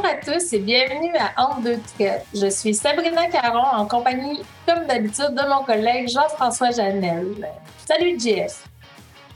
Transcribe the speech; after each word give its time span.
Bonjour 0.00 0.12
à 0.12 0.24
tous 0.24 0.52
et 0.52 0.60
bienvenue 0.60 1.12
à 1.18 1.44
Entre 1.44 1.60
deux 1.62 1.80
traits. 1.96 2.24
Je 2.32 2.48
suis 2.48 2.72
Sabrina 2.72 3.26
Caron 3.26 3.64
en 3.64 3.84
compagnie, 3.84 4.44
comme 4.64 4.86
d'habitude, 4.86 5.34
de 5.34 5.48
mon 5.48 5.64
collègue 5.64 6.08
Jean-François 6.08 6.70
Janel. 6.70 7.48
Salut 7.84 8.16
JF. 8.16 8.68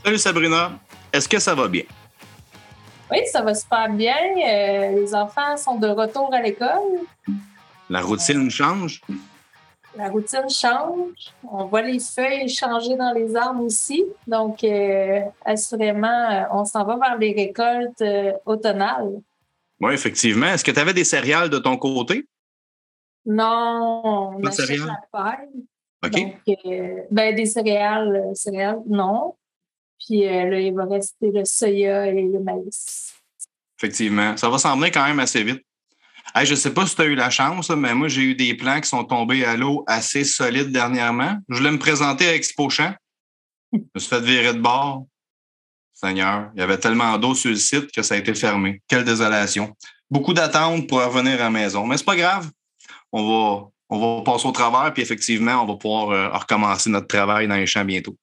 Salut 0.05 0.17
Sabrina. 0.17 0.71
Est-ce 1.11 1.27
que 1.27 1.37
ça 1.37 1.53
va 1.53 1.67
bien? 1.67 1.83
Oui, 3.11 3.17
ça 3.29 3.41
va 3.41 3.53
super 3.53 3.89
bien. 3.89 4.15
Euh, 4.15 5.01
les 5.01 5.13
enfants 5.13 5.57
sont 5.57 5.75
de 5.75 5.87
retour 5.87 6.33
à 6.33 6.41
l'école. 6.41 7.01
La 7.89 7.99
routine 7.99 8.49
change? 8.49 9.01
La 9.97 10.07
routine 10.07 10.49
change. 10.49 11.33
On 11.51 11.65
voit 11.65 11.81
les 11.81 11.99
feuilles 11.99 12.47
changer 12.47 12.95
dans 12.95 13.11
les 13.11 13.35
arbres 13.35 13.65
aussi. 13.65 14.05
Donc, 14.27 14.63
euh, 14.63 15.23
assurément, 15.43 16.29
euh, 16.31 16.43
on 16.53 16.63
s'en 16.63 16.85
va 16.85 16.95
vers 16.95 17.17
les 17.17 17.33
récoltes 17.33 18.01
automnales. 18.45 19.19
Oui, 19.83 19.93
effectivement. 19.93 20.45
Est-ce 20.45 20.63
que 20.63 20.71
tu 20.71 20.79
avais 20.79 20.93
des 20.93 21.03
céréales 21.03 21.49
de 21.49 21.57
ton 21.57 21.75
côté? 21.75 22.25
Non, 23.25 24.31
on 24.35 24.41
Pas 24.41 24.61
achète 24.61 24.79
la 24.79 25.01
paille. 25.11 25.49
OK. 26.05 26.11
Donc, 26.11 27.07
ben, 27.11 27.35
des 27.35 27.45
céréales, 27.45 28.31
céréales, 28.33 28.79
non. 28.87 29.35
Puis 29.99 30.25
euh, 30.25 30.49
là, 30.49 30.59
il 30.61 30.73
va 30.73 30.85
rester 30.85 31.31
le 31.31 31.43
soya 31.43 32.07
et 32.07 32.13
le 32.13 32.39
maïs. 32.39 33.13
Effectivement. 33.77 34.37
Ça 34.37 34.49
va 34.49 34.57
s'emmener 34.57 34.89
quand 34.89 35.05
même 35.05 35.19
assez 35.19 35.43
vite. 35.43 35.61
je 36.33 36.51
ne 36.51 36.55
sais 36.55 36.73
pas 36.73 36.87
si 36.87 36.95
tu 36.95 37.01
as 37.01 37.05
eu 37.05 37.15
la 37.15 37.29
chance, 37.29 37.69
mais 37.69 37.93
moi, 37.93 38.07
j'ai 38.07 38.21
eu 38.21 38.35
des 38.35 38.55
plants 38.55 38.79
qui 38.79 38.87
sont 38.87 39.03
tombés 39.03 39.43
à 39.43 39.57
l'eau 39.57 39.83
assez 39.85 40.23
solides 40.23 40.71
dernièrement. 40.71 41.35
Je 41.49 41.57
voulais 41.57 41.71
me 41.71 41.79
présenter 41.79 42.25
à 42.25 42.35
Expo 42.35 42.69
Champ. 42.69 42.93
Je 43.73 43.79
me 43.79 43.99
suis 43.99 44.09
fait 44.09 44.21
virer 44.21 44.53
de 44.53 44.59
bord. 44.59 45.07
Seigneur, 46.03 46.51
il 46.53 46.59
y 46.59 46.63
avait 46.63 46.77
tellement 46.77 47.17
d'eau 47.17 47.33
sur 47.33 47.49
le 47.49 47.55
site 47.55 47.91
que 47.91 48.01
ça 48.01 48.15
a 48.15 48.17
été 48.17 48.33
fermé. 48.33 48.81
Quelle 48.87 49.05
désolation. 49.05 49.73
Beaucoup 50.09 50.33
d'attentes 50.33 50.87
pour 50.87 51.03
revenir 51.03 51.35
à 51.35 51.45
la 51.45 51.49
maison. 51.49 51.85
Mais 51.85 51.97
c'est 51.97 52.05
pas 52.05 52.15
grave. 52.15 52.51
On 53.11 53.23
va, 53.23 53.67
on 53.89 54.17
va 54.17 54.23
passer 54.23 54.47
au 54.47 54.51
travers, 54.51 54.91
puis 54.93 55.01
effectivement, 55.01 55.63
on 55.63 55.65
va 55.65 55.75
pouvoir 55.75 56.09
euh, 56.09 56.29
recommencer 56.29 56.89
notre 56.89 57.07
travail 57.07 57.47
dans 57.47 57.55
les 57.55 57.65
champs 57.65 57.85
bientôt. 57.85 58.15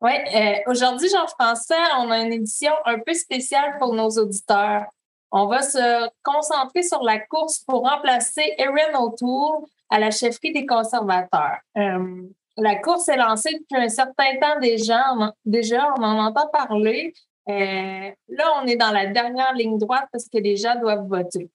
Oui, 0.00 0.12
euh, 0.34 0.54
aujourd'hui, 0.66 1.08
Jean-François, 1.10 2.00
on 2.00 2.10
a 2.10 2.18
une 2.18 2.32
édition 2.32 2.72
un 2.86 2.98
peu 2.98 3.14
spéciale 3.14 3.76
pour 3.78 3.94
nos 3.94 4.08
auditeurs. 4.08 4.86
On 5.30 5.46
va 5.46 5.62
se 5.62 6.08
concentrer 6.22 6.82
sur 6.82 7.02
la 7.02 7.20
course 7.20 7.60
pour 7.60 7.88
remplacer 7.88 8.54
Erin 8.58 8.98
O'Toole 8.98 9.64
à 9.90 9.98
la 9.98 10.10
chefferie 10.10 10.52
des 10.52 10.66
conservateurs. 10.66 11.58
Euh, 11.76 12.22
la 12.56 12.76
course 12.76 13.08
est 13.08 13.16
lancée 13.16 13.52
depuis 13.52 13.82
un 13.82 13.88
certain 13.88 14.36
temps 14.40 14.60
déjà. 14.60 15.02
On, 15.16 15.32
déjà, 15.44 15.92
on 15.98 16.02
en 16.02 16.18
entend 16.26 16.48
parler. 16.52 17.14
Euh, 17.48 18.10
là, 18.28 18.52
on 18.62 18.66
est 18.66 18.76
dans 18.76 18.92
la 18.92 19.06
dernière 19.06 19.52
ligne 19.54 19.78
droite 19.78 20.06
parce 20.12 20.26
que 20.32 20.38
les 20.38 20.56
gens 20.56 20.78
doivent 20.80 21.08
voter. 21.08 21.50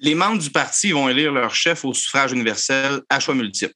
Les 0.00 0.14
membres 0.14 0.40
du 0.40 0.50
parti 0.50 0.92
vont 0.92 1.08
élire 1.08 1.32
leur 1.32 1.54
chef 1.54 1.84
au 1.84 1.92
suffrage 1.92 2.32
universel 2.32 3.02
à 3.10 3.20
choix 3.20 3.34
multiple. 3.34 3.74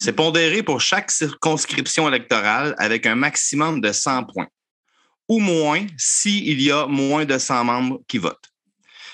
C'est 0.00 0.12
pondéré 0.12 0.62
pour 0.62 0.80
chaque 0.80 1.10
circonscription 1.10 2.08
électorale 2.08 2.74
avec 2.78 3.06
un 3.06 3.14
maximum 3.14 3.80
de 3.80 3.90
100 3.90 4.24
points, 4.24 4.48
ou 5.28 5.40
moins 5.40 5.86
s'il 5.96 6.60
y 6.60 6.70
a 6.70 6.86
moins 6.86 7.24
de 7.24 7.38
100 7.38 7.64
membres 7.64 8.00
qui 8.06 8.18
votent. 8.18 8.50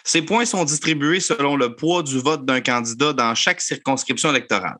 Ces 0.04 0.22
points 0.22 0.44
sont 0.44 0.64
distribués 0.64 1.20
selon 1.20 1.56
le 1.56 1.76
poids 1.76 2.02
du 2.02 2.18
vote 2.18 2.44
d'un 2.44 2.60
candidat 2.60 3.12
dans 3.12 3.34
chaque 3.34 3.60
circonscription 3.60 4.30
électorale. 4.30 4.78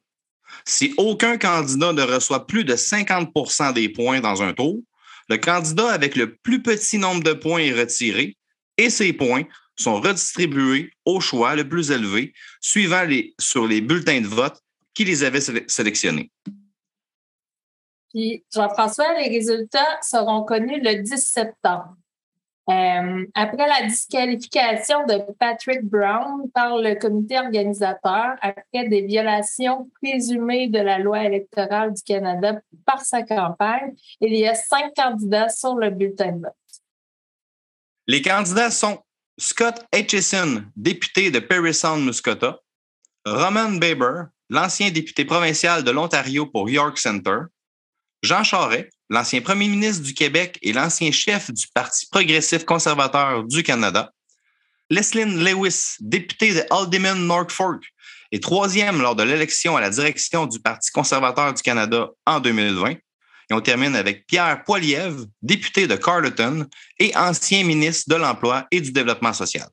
Si 0.66 0.94
aucun 0.96 1.38
candidat 1.38 1.92
ne 1.92 2.02
reçoit 2.02 2.46
plus 2.46 2.64
de 2.64 2.74
50% 2.74 3.72
des 3.72 3.88
points 3.88 4.20
dans 4.20 4.42
un 4.42 4.52
tour, 4.52 4.80
le 5.28 5.36
candidat 5.36 5.90
avec 5.90 6.16
le 6.16 6.36
plus 6.36 6.62
petit 6.62 6.98
nombre 6.98 7.22
de 7.22 7.32
points 7.32 7.60
est 7.60 7.78
retiré 7.78 8.36
et 8.76 8.90
ces 8.90 9.12
points 9.12 9.44
sont 9.76 10.00
redistribués 10.00 10.92
au 11.04 11.20
choix 11.20 11.54
le 11.54 11.68
plus 11.68 11.90
élevé, 11.90 12.34
suivant 12.60 13.04
les, 13.04 13.34
sur 13.38 13.66
les 13.66 13.80
bulletins 13.80 14.20
de 14.20 14.26
vote 14.26 14.60
qui 14.94 15.04
les 15.04 15.24
avait 15.24 15.40
sélectionnés. 15.68 16.30
Puis, 18.10 18.44
Jean-François, 18.52 19.14
les 19.20 19.28
résultats 19.28 20.00
seront 20.02 20.42
connus 20.42 20.80
le 20.82 21.02
10 21.02 21.16
septembre. 21.16 21.96
Euh, 22.70 23.26
après 23.34 23.66
la 23.66 23.86
disqualification 23.86 25.04
de 25.04 25.32
Patrick 25.40 25.82
Brown 25.82 26.48
par 26.54 26.76
le 26.76 26.94
comité 26.94 27.36
organisateur, 27.38 28.36
après 28.40 28.88
des 28.88 29.02
violations 29.02 29.90
présumées 30.00 30.68
de 30.68 30.78
la 30.78 31.00
loi 31.00 31.24
électorale 31.24 31.92
du 31.94 32.02
Canada 32.02 32.60
par 32.86 33.00
sa 33.00 33.22
campagne, 33.22 33.92
il 34.20 34.36
y 34.36 34.46
a 34.46 34.54
cinq 34.54 34.92
candidats 34.94 35.48
sur 35.48 35.74
le 35.74 35.90
bulletin 35.90 36.32
de 36.32 36.42
vote. 36.42 36.52
Les 38.06 38.22
candidats 38.22 38.70
sont 38.70 39.00
Scott 39.36 39.84
Aitchison, 39.90 40.62
député 40.76 41.32
de 41.32 41.40
Perry 41.40 41.74
Sound 41.74 42.04
Muscota, 42.04 42.60
Roman 43.24 43.72
Baber, 43.72 44.26
l'ancien 44.48 44.90
député 44.90 45.24
provincial 45.24 45.82
de 45.82 45.90
l'Ontario 45.90 46.46
pour 46.46 46.70
York 46.70 46.98
Center, 46.98 47.38
Jean 48.22 48.44
Charest, 48.44 48.90
l'ancien 49.10 49.40
premier 49.40 49.68
ministre 49.68 50.04
du 50.04 50.14
Québec 50.14 50.58
et 50.62 50.72
l'ancien 50.72 51.10
chef 51.10 51.50
du 51.50 51.66
Parti 51.74 52.06
progressif 52.10 52.64
conservateur 52.64 53.44
du 53.44 53.62
Canada, 53.62 54.12
Leslyn 54.88 55.36
Lewis, 55.44 55.96
députée 56.00 56.54
de 56.54 56.62
Alderman 56.70 57.26
Norfolk 57.26 57.82
et 58.32 58.40
troisième 58.40 59.02
lors 59.02 59.16
de 59.16 59.24
l'élection 59.24 59.76
à 59.76 59.80
la 59.80 59.90
direction 59.90 60.46
du 60.46 60.60
Parti 60.60 60.90
conservateur 60.92 61.52
du 61.52 61.62
Canada 61.62 62.08
en 62.24 62.40
2020. 62.40 62.92
Et 62.92 63.52
on 63.52 63.60
termine 63.60 63.96
avec 63.96 64.28
Pierre 64.28 64.62
Poilievre, 64.62 65.26
député 65.42 65.88
de 65.88 65.96
Carleton 65.96 66.66
et 67.00 67.14
ancien 67.16 67.64
ministre 67.64 68.08
de 68.08 68.14
l'Emploi 68.14 68.66
et 68.70 68.80
du 68.80 68.92
Développement 68.92 69.32
social. 69.32 69.68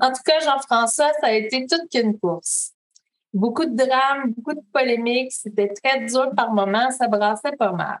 En 0.00 0.10
tout 0.10 0.22
cas, 0.24 0.40
Jean-François, 0.40 1.12
ça 1.20 1.26
a 1.26 1.32
été 1.32 1.66
toute 1.66 1.90
qu'une 1.90 2.18
course 2.18 2.72
beaucoup 3.32 3.64
de 3.64 3.76
drames, 3.76 4.32
beaucoup 4.36 4.54
de 4.54 4.64
polémiques. 4.72 5.32
C'était 5.32 5.68
très 5.68 6.04
dur 6.06 6.30
par 6.36 6.52
moments, 6.52 6.90
ça 6.90 7.08
brassait 7.08 7.56
pas 7.58 7.72
mal. 7.72 7.98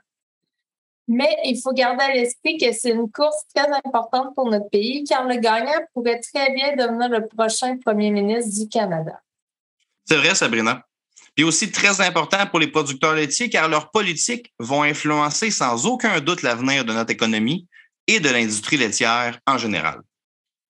Mais 1.08 1.36
il 1.44 1.60
faut 1.60 1.72
garder 1.72 2.04
à 2.04 2.12
l'esprit 2.12 2.58
que 2.58 2.72
c'est 2.72 2.90
une 2.90 3.10
course 3.10 3.42
très 3.54 3.68
importante 3.84 4.34
pour 4.34 4.48
notre 4.48 4.70
pays, 4.70 5.04
car 5.04 5.26
le 5.26 5.36
gagnant 5.36 5.80
pourrait 5.94 6.20
très 6.20 6.52
bien 6.52 6.76
devenir 6.76 7.08
le 7.08 7.26
prochain 7.26 7.76
premier 7.78 8.10
ministre 8.10 8.62
du 8.62 8.68
Canada. 8.68 9.20
C'est 10.04 10.16
vrai, 10.16 10.34
Sabrina. 10.34 10.86
Puis 11.34 11.44
aussi 11.44 11.72
très 11.72 12.00
important 12.00 12.46
pour 12.46 12.60
les 12.60 12.68
producteurs 12.68 13.14
laitiers, 13.14 13.48
car 13.48 13.68
leurs 13.68 13.90
politiques 13.90 14.52
vont 14.58 14.82
influencer 14.82 15.50
sans 15.50 15.86
aucun 15.86 16.20
doute 16.20 16.42
l'avenir 16.42 16.84
de 16.84 16.92
notre 16.92 17.10
économie 17.10 17.66
et 18.06 18.20
de 18.20 18.28
l'industrie 18.28 18.76
laitière 18.76 19.38
en 19.46 19.58
général. 19.58 20.02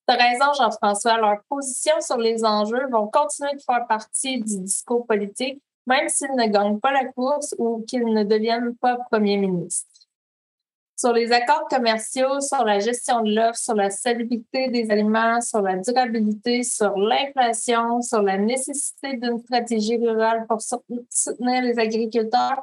Tu 0.09 0.15
as 0.15 0.17
raison, 0.17 0.53
Jean-François. 0.59 1.19
Leurs 1.19 1.43
positions 1.49 2.01
sur 2.01 2.17
les 2.17 2.45
enjeux 2.45 2.89
vont 2.91 3.09
continuer 3.09 3.55
de 3.55 3.63
faire 3.63 3.87
partie 3.87 4.41
du 4.41 4.61
discours 4.61 5.07
politique, 5.07 5.63
même 5.87 6.09
s'ils 6.09 6.35
ne 6.35 6.47
gagnent 6.47 6.81
pas 6.81 6.93
la 6.93 7.05
course 7.13 7.55
ou 7.59 7.85
qu'ils 7.87 8.07
ne 8.07 8.25
deviennent 8.25 8.77
pas 8.77 8.97
premier 9.11 9.37
ministre. 9.37 9.89
Sur 10.97 11.13
les 11.13 11.33
accords 11.33 11.67
commerciaux, 11.69 12.41
sur 12.41 12.65
la 12.65 12.79
gestion 12.79 13.23
de 13.23 13.35
l'offre, 13.35 13.59
sur 13.59 13.75
la 13.75 13.91
salubrité 13.91 14.69
des 14.69 14.91
aliments, 14.91 15.41
sur 15.41 15.61
la 15.61 15.77
durabilité, 15.77 16.63
sur 16.63 16.97
l'inflation, 16.97 18.01
sur 18.03 18.23
la 18.23 18.39
nécessité 18.39 19.17
d'une 19.17 19.39
stratégie 19.41 19.97
rurale 19.97 20.47
pour 20.47 20.61
soutenir 20.63 21.63
les 21.63 21.79
agriculteurs, 21.79 22.63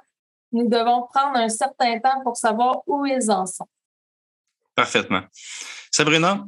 nous 0.52 0.68
devons 0.68 1.08
prendre 1.14 1.38
un 1.38 1.50
certain 1.50 2.00
temps 2.00 2.22
pour 2.24 2.38
savoir 2.38 2.82
où 2.88 3.06
ils 3.06 3.30
en 3.30 3.46
sont. 3.46 3.68
Parfaitement. 4.74 5.24
Sabrina, 5.92 6.46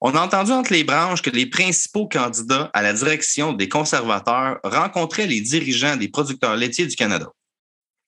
on 0.00 0.14
a 0.14 0.20
entendu 0.24 0.52
entre 0.52 0.72
les 0.72 0.84
branches 0.84 1.22
que 1.22 1.30
les 1.30 1.46
principaux 1.46 2.06
candidats 2.06 2.70
à 2.72 2.82
la 2.82 2.92
direction 2.92 3.52
des 3.52 3.68
conservateurs 3.68 4.60
rencontraient 4.62 5.26
les 5.26 5.40
dirigeants 5.40 5.96
des 5.96 6.08
producteurs 6.08 6.56
laitiers 6.56 6.86
du 6.86 6.94
Canada. 6.94 7.26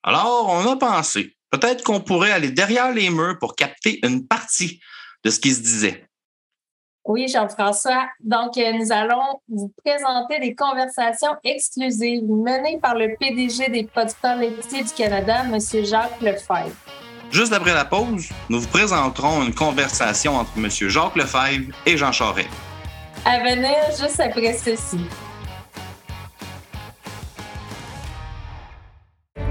Alors, 0.03 0.49
on 0.49 0.71
a 0.71 0.77
pensé, 0.77 1.37
peut-être 1.51 1.83
qu'on 1.83 2.01
pourrait 2.01 2.31
aller 2.31 2.51
derrière 2.51 2.93
les 2.93 3.11
murs 3.11 3.39
pour 3.39 3.57
capter 3.57 4.05
une 4.07 4.27
partie 4.27 4.81
de 5.25 5.31
ce 5.31 5.41
qui 5.41 5.53
se 5.53 5.61
disait. 5.61 6.07
Oui, 7.05 7.29
Jean-François. 7.29 8.09
Donc, 8.21 8.57
euh, 8.57 8.73
nous 8.73 8.93
allons 8.93 9.41
vous 9.49 9.73
présenter 9.85 10.39
des 10.39 10.55
conversations 10.55 11.35
exclusives 11.43 12.23
menées 12.25 12.79
par 12.79 12.95
le 12.95 13.17
PDG 13.19 13.69
des 13.69 13.85
producteurs 13.85 14.37
laitiers 14.37 14.85
du 14.85 14.93
Canada, 14.93 15.43
M. 15.45 15.59
Jacques 15.85 16.21
Lefebvre. 16.21 16.71
Juste 17.31 17.53
après 17.53 17.75
la 17.75 17.85
pause, 17.85 18.29
nous 18.49 18.61
vous 18.61 18.69
présenterons 18.69 19.43
une 19.43 19.55
conversation 19.55 20.37
entre 20.37 20.51
M. 20.57 20.69
Jacques 20.69 21.15
Lefebvre 21.15 21.73
et 21.87 21.97
Jean 21.97 22.11
Charest. 22.11 22.49
À 23.25 23.39
venir 23.39 23.71
juste 23.91 24.21
après 24.21 24.55
ceci. 24.55 24.99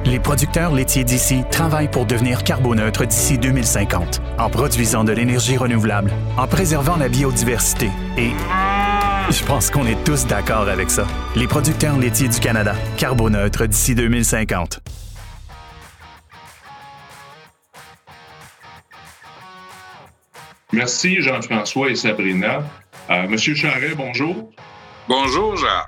Les 0.04 0.20
producteurs 0.20 0.74
laitiers 0.74 1.04
d'ici 1.04 1.44
travaillent 1.52 1.92
pour 1.92 2.06
devenir 2.06 2.44
carboneutres 2.44 3.06
d'ici 3.06 3.38
2050, 3.38 4.22
en 4.40 4.50
produisant 4.50 5.04
de 5.04 5.12
l'énergie 5.12 5.56
renouvelable, 5.56 6.12
en 6.38 6.48
préservant 6.48 6.98
la 6.98 7.08
biodiversité 7.08 7.90
et... 8.18 8.32
Je 9.30 9.44
pense 9.46 9.70
qu'on 9.70 9.86
est 9.86 10.04
tous 10.04 10.26
d'accord 10.26 10.68
avec 10.68 10.90
ça. 10.90 11.06
Les 11.36 11.48
producteurs 11.48 12.00
laitiers 12.00 12.30
du 12.30 12.40
Canada, 12.40 12.74
carboneutres 12.98 13.68
d'ici 13.68 13.94
2050. 13.94 14.80
Merci 20.72 21.22
Jean-François 21.22 21.90
et 21.90 21.96
Sabrina. 21.96 22.64
Euh, 23.10 23.28
Monsieur 23.28 23.56
Charret, 23.56 23.96
bonjour. 23.96 24.52
Bonjour 25.08 25.58
Jacques. 25.58 25.88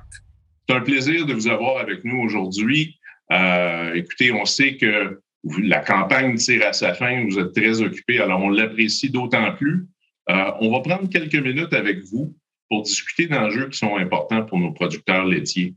C'est 0.68 0.76
un 0.76 0.82
plaisir 0.82 1.28
de 1.28 1.34
vous 1.34 1.48
avoir 1.48 1.78
avec 1.78 2.04
nous 2.04 2.20
aujourd'hui. 2.20 2.98
Euh, 3.32 3.94
écoutez, 3.94 4.32
on 4.32 4.46
sait 4.46 4.78
que 4.78 5.22
la 5.62 5.80
campagne 5.82 6.36
tire 6.36 6.66
à 6.66 6.74
sa 6.74 6.96
fin, 6.96 7.24
vous 7.26 7.38
êtes 7.38 7.54
très 7.54 7.80
occupé, 7.82 8.20
alors 8.20 8.42
on 8.42 8.50
l'apprécie 8.50 9.12
d'autant 9.12 9.54
plus. 9.54 9.86
Euh, 10.32 10.52
on 10.62 10.72
va 10.72 10.80
prendre 10.80 11.08
quelques 11.10 11.36
minutes 11.36 11.74
avec 11.74 12.00
vous 12.12 12.36
pour 12.68 12.82
discuter 12.82 13.28
d'enjeux 13.28 13.70
qui 13.70 13.78
sont 13.78 13.98
importants 13.98 14.46
pour 14.46 14.58
nos 14.58 14.72
producteurs 14.72 15.26
laitiers. 15.26 15.76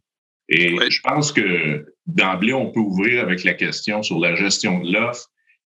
Et 0.48 0.76
je 0.90 1.00
pense 1.02 1.30
que 1.30 1.84
d'emblée, 2.06 2.54
on 2.54 2.70
peut 2.70 2.80
ouvrir 2.80 3.22
avec 3.22 3.44
la 3.44 3.52
question 3.52 4.02
sur 4.02 4.18
la 4.18 4.34
gestion 4.34 4.80
de 4.80 4.92
l'offre 4.92 5.26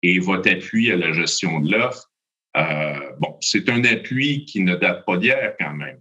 et 0.03 0.19
votre 0.19 0.51
appui 0.51 0.91
à 0.91 0.97
la 0.97 1.13
gestion 1.13 1.61
de 1.61 1.71
l'offre. 1.71 2.10
Euh, 2.57 3.13
bon, 3.19 3.39
c'est 3.41 3.69
un 3.69 3.85
appui 3.85 4.45
qui 4.45 4.61
ne 4.61 4.75
date 4.75 5.05
pas 5.05 5.17
d'hier 5.17 5.55
quand 5.59 5.73
même. 5.73 6.01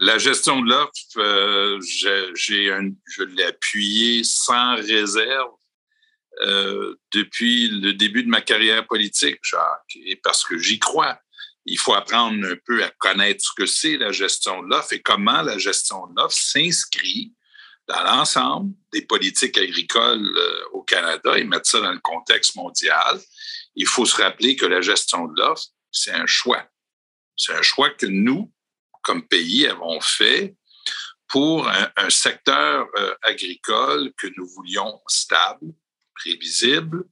La 0.00 0.18
gestion 0.18 0.60
de 0.60 0.68
l'offre, 0.68 1.18
euh, 1.18 1.80
je 1.80 3.22
l'ai 3.22 3.44
appuyé 3.44 4.24
sans 4.24 4.74
réserve 4.76 5.52
euh, 6.40 6.96
depuis 7.12 7.68
le 7.68 7.92
début 7.92 8.24
de 8.24 8.28
ma 8.28 8.40
carrière 8.40 8.86
politique, 8.86 9.38
Jacques, 9.42 9.96
et 10.04 10.16
parce 10.16 10.44
que 10.44 10.58
j'y 10.58 10.78
crois. 10.78 11.20
Il 11.66 11.78
faut 11.78 11.94
apprendre 11.94 12.44
un 12.44 12.56
peu 12.66 12.82
à 12.82 12.90
connaître 12.98 13.44
ce 13.44 13.52
que 13.56 13.66
c'est 13.66 13.96
la 13.96 14.10
gestion 14.10 14.62
de 14.62 14.68
l'offre 14.68 14.92
et 14.94 15.02
comment 15.02 15.42
la 15.42 15.58
gestion 15.58 16.06
de 16.08 16.14
l'offre 16.16 16.36
s'inscrit 16.36 17.32
dans 17.86 18.02
l'ensemble 18.02 18.72
des 18.92 19.02
politiques 19.02 19.58
agricoles 19.58 20.26
euh, 20.36 20.64
au 20.72 20.82
Canada 20.82 21.38
et 21.38 21.44
mettre 21.44 21.68
ça 21.68 21.80
dans 21.80 21.92
le 21.92 22.00
contexte 22.00 22.56
mondial. 22.56 23.20
Il 23.74 23.86
faut 23.86 24.06
se 24.06 24.20
rappeler 24.20 24.56
que 24.56 24.66
la 24.66 24.80
gestion 24.80 25.26
de 25.26 25.40
l'offre, 25.40 25.64
c'est 25.90 26.12
un 26.12 26.26
choix. 26.26 26.66
C'est 27.36 27.54
un 27.54 27.62
choix 27.62 27.90
que 27.90 28.06
nous, 28.06 28.52
comme 29.02 29.26
pays, 29.26 29.66
avons 29.66 30.00
fait 30.00 30.54
pour 31.28 31.66
un, 31.66 32.10
secteur 32.10 32.86
euh, 32.96 33.14
agricole 33.22 34.12
que 34.18 34.26
nous 34.36 34.46
voulions 34.46 35.00
stable, 35.06 35.72
prévisible, 36.14 37.04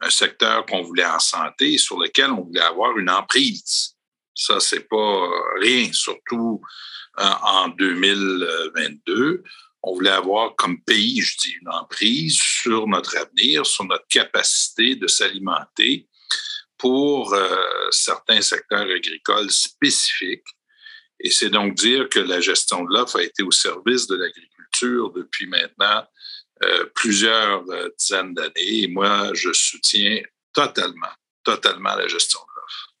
un 0.00 0.10
secteur 0.10 0.66
qu'on 0.66 0.82
voulait 0.82 1.06
en 1.06 1.18
santé 1.18 1.74
et 1.74 1.78
sur 1.78 1.98
lequel 1.98 2.30
on 2.32 2.42
voulait 2.42 2.60
avoir 2.60 2.98
une 2.98 3.08
emprise. 3.08 3.96
Ça, 4.34 4.60
c'est 4.60 4.88
pas 4.88 5.28
rien, 5.60 5.90
surtout 5.92 6.60
euh, 7.18 7.30
en 7.42 7.68
2022. 7.68 9.42
On 9.82 9.94
voulait 9.94 10.10
avoir 10.10 10.54
comme 10.56 10.80
pays, 10.82 11.20
je 11.20 11.36
dis, 11.38 11.54
une 11.60 11.68
emprise 11.68 12.38
sur 12.38 12.86
notre 12.86 13.16
avenir, 13.16 13.66
sur 13.66 13.84
notre 13.84 14.06
capacité 14.08 14.94
de 14.94 15.08
s'alimenter 15.08 16.08
pour 16.78 17.34
euh, 17.34 17.88
certains 17.90 18.40
secteurs 18.40 18.88
agricoles 18.88 19.50
spécifiques. 19.50 20.46
Et 21.20 21.30
c'est 21.30 21.50
donc 21.50 21.74
dire 21.74 22.08
que 22.08 22.18
la 22.18 22.40
gestion 22.40 22.84
de 22.84 22.92
l'offre 22.92 23.18
a 23.18 23.22
été 23.22 23.42
au 23.42 23.50
service 23.50 24.06
de 24.06 24.16
l'agriculture 24.16 25.12
depuis 25.12 25.46
maintenant 25.46 26.04
euh, 26.64 26.86
plusieurs 26.94 27.68
euh, 27.70 27.88
dizaines 27.98 28.34
d'années. 28.34 28.82
Et 28.82 28.88
moi, 28.88 29.30
je 29.34 29.52
soutiens 29.52 30.20
totalement, 30.52 31.14
totalement 31.44 31.94
la 31.94 32.08
gestion 32.08 32.40
de 32.40 32.60
l'offre. 32.60 32.94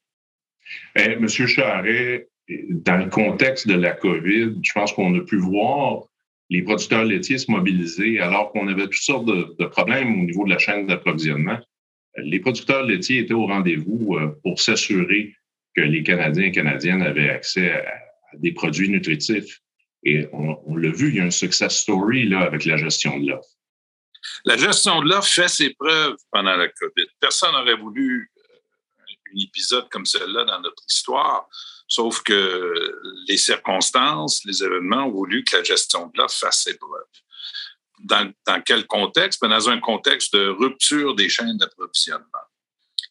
Eh, 0.96 1.16
Monsieur 1.16 1.46
Charret, 1.46 2.28
dans 2.48 2.96
le 2.96 3.08
contexte 3.08 3.66
de 3.66 3.74
la 3.74 3.92
COVID, 3.92 4.58
je 4.62 4.72
pense 4.72 4.92
qu'on 4.92 5.16
a 5.18 5.22
pu 5.22 5.38
voir 5.38 6.04
les 6.52 6.60
producteurs 6.60 7.04
laitiers 7.04 7.38
se 7.38 7.50
mobiliser 7.50 8.20
alors 8.20 8.52
qu'on 8.52 8.68
avait 8.68 8.84
toutes 8.84 8.96
sortes 8.96 9.24
de, 9.24 9.64
problèmes 9.64 10.20
au 10.20 10.24
niveau 10.26 10.44
de 10.44 10.50
la 10.50 10.58
chaîne 10.58 10.86
d'approvisionnement. 10.86 11.58
Les 12.18 12.40
producteurs 12.40 12.82
laitiers 12.82 13.20
étaient 13.20 13.32
au 13.32 13.46
rendez-vous 13.46 14.16
euh, 14.16 14.38
pour 14.42 14.60
s'assurer 14.60 15.34
que 15.74 15.80
les 15.80 16.02
Canadiens 16.02 16.44
et 16.44 16.52
Canadiennes 16.52 17.00
avaient 17.00 17.30
accès 17.30 17.72
à, 17.72 17.84
des 18.34 18.52
produits 18.52 18.90
nutritifs. 18.90 19.60
Et 20.04 20.26
on, 20.32 20.76
l'a 20.76 20.90
vu, 20.90 21.08
il 21.08 21.16
y 21.16 21.20
a 21.20 21.24
un 21.24 21.30
success 21.30 21.74
story 21.74 22.28
là, 22.28 22.40
avec 22.40 22.66
la 22.66 22.76
gestion 22.76 23.18
de 23.18 23.30
l'offre. 23.30 23.48
La 24.44 24.58
gestion 24.58 25.00
de 25.00 25.08
l'offre 25.08 25.32
fait 25.32 25.48
ses 25.48 25.70
preuves 25.70 26.16
pendant 26.30 26.56
la 26.56 26.68
COVID. 26.68 27.06
Personne 27.18 27.52
n'aurait 27.52 27.76
voulu 27.76 28.30
euh, 28.36 28.42
un 29.34 29.40
épisode 29.42 29.88
comme 29.88 30.04
celle-là 30.04 30.44
dans 30.44 30.60
notre 30.60 30.82
histoire, 30.86 31.48
sauf 31.88 32.22
que 32.22 32.74
les 33.28 33.36
circonstances, 33.36 34.44
les 34.44 34.62
événements 34.62 35.06
ont 35.06 35.10
voulu 35.10 35.44
que 35.44 35.56
la 35.56 35.62
gestion 35.62 36.06
de 36.06 36.18
l'offre 36.18 36.38
fasse 36.38 36.62
ses 36.64 36.76
preuves. 36.76 37.02
Dans, 38.00 38.32
quel 38.64 38.86
contexte? 38.86 39.40
Ben, 39.40 39.48
dans 39.48 39.68
un 39.68 39.78
contexte 39.78 40.34
de 40.34 40.48
rupture 40.48 41.14
des 41.14 41.28
chaînes 41.28 41.56
d'approvisionnement 41.56 42.26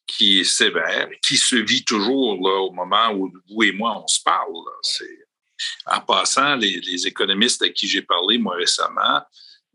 qui 0.05 0.41
est 0.41 0.43
sévère, 0.43 1.09
qui 1.25 1.37
se 1.37 1.55
vit 1.55 1.85
toujours 1.85 2.41
au 2.41 2.71
moment 2.71 3.11
où 3.13 3.31
vous 3.49 3.63
et 3.63 3.71
moi, 3.71 4.01
on 4.03 4.07
se 4.07 4.21
parle. 4.21 4.51
En 5.85 6.01
passant, 6.01 6.55
les, 6.55 6.81
les, 6.81 7.07
économistes 7.07 7.61
à 7.61 7.69
qui 7.69 7.87
j'ai 7.87 8.01
parlé, 8.01 8.37
moi, 8.37 8.55
récemment, 8.55 9.21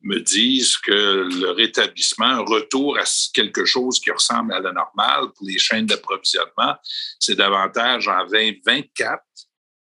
me 0.03 0.21
disent 0.21 0.77
que 0.77 1.29
le 1.41 1.51
rétablissement, 1.51 2.27
un 2.27 2.45
retour 2.45 2.99
à 2.99 3.05
quelque 3.33 3.65
chose 3.65 3.99
qui 3.99 4.11
ressemble 4.11 4.53
à 4.53 4.61
la 4.61 4.73
normale 4.73 5.33
pour 5.35 5.47
les 5.47 5.59
chaînes 5.59 5.87
d'approvisionnement, 5.87 6.77
c'est 7.19 7.35
davantage 7.35 8.09
en 8.09 8.27
2024 8.27 9.23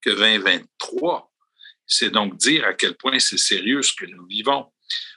que 0.06 0.10
2023. 0.10 1.32
C'est 1.86 2.10
donc 2.10 2.36
dire 2.36 2.64
à 2.64 2.74
quel 2.74 2.94
point 2.96 3.18
c'est 3.18 3.38
sérieux 3.38 3.82
ce 3.82 3.92
que 3.92 4.06
nous 4.06 4.26
vivons. 4.26 4.66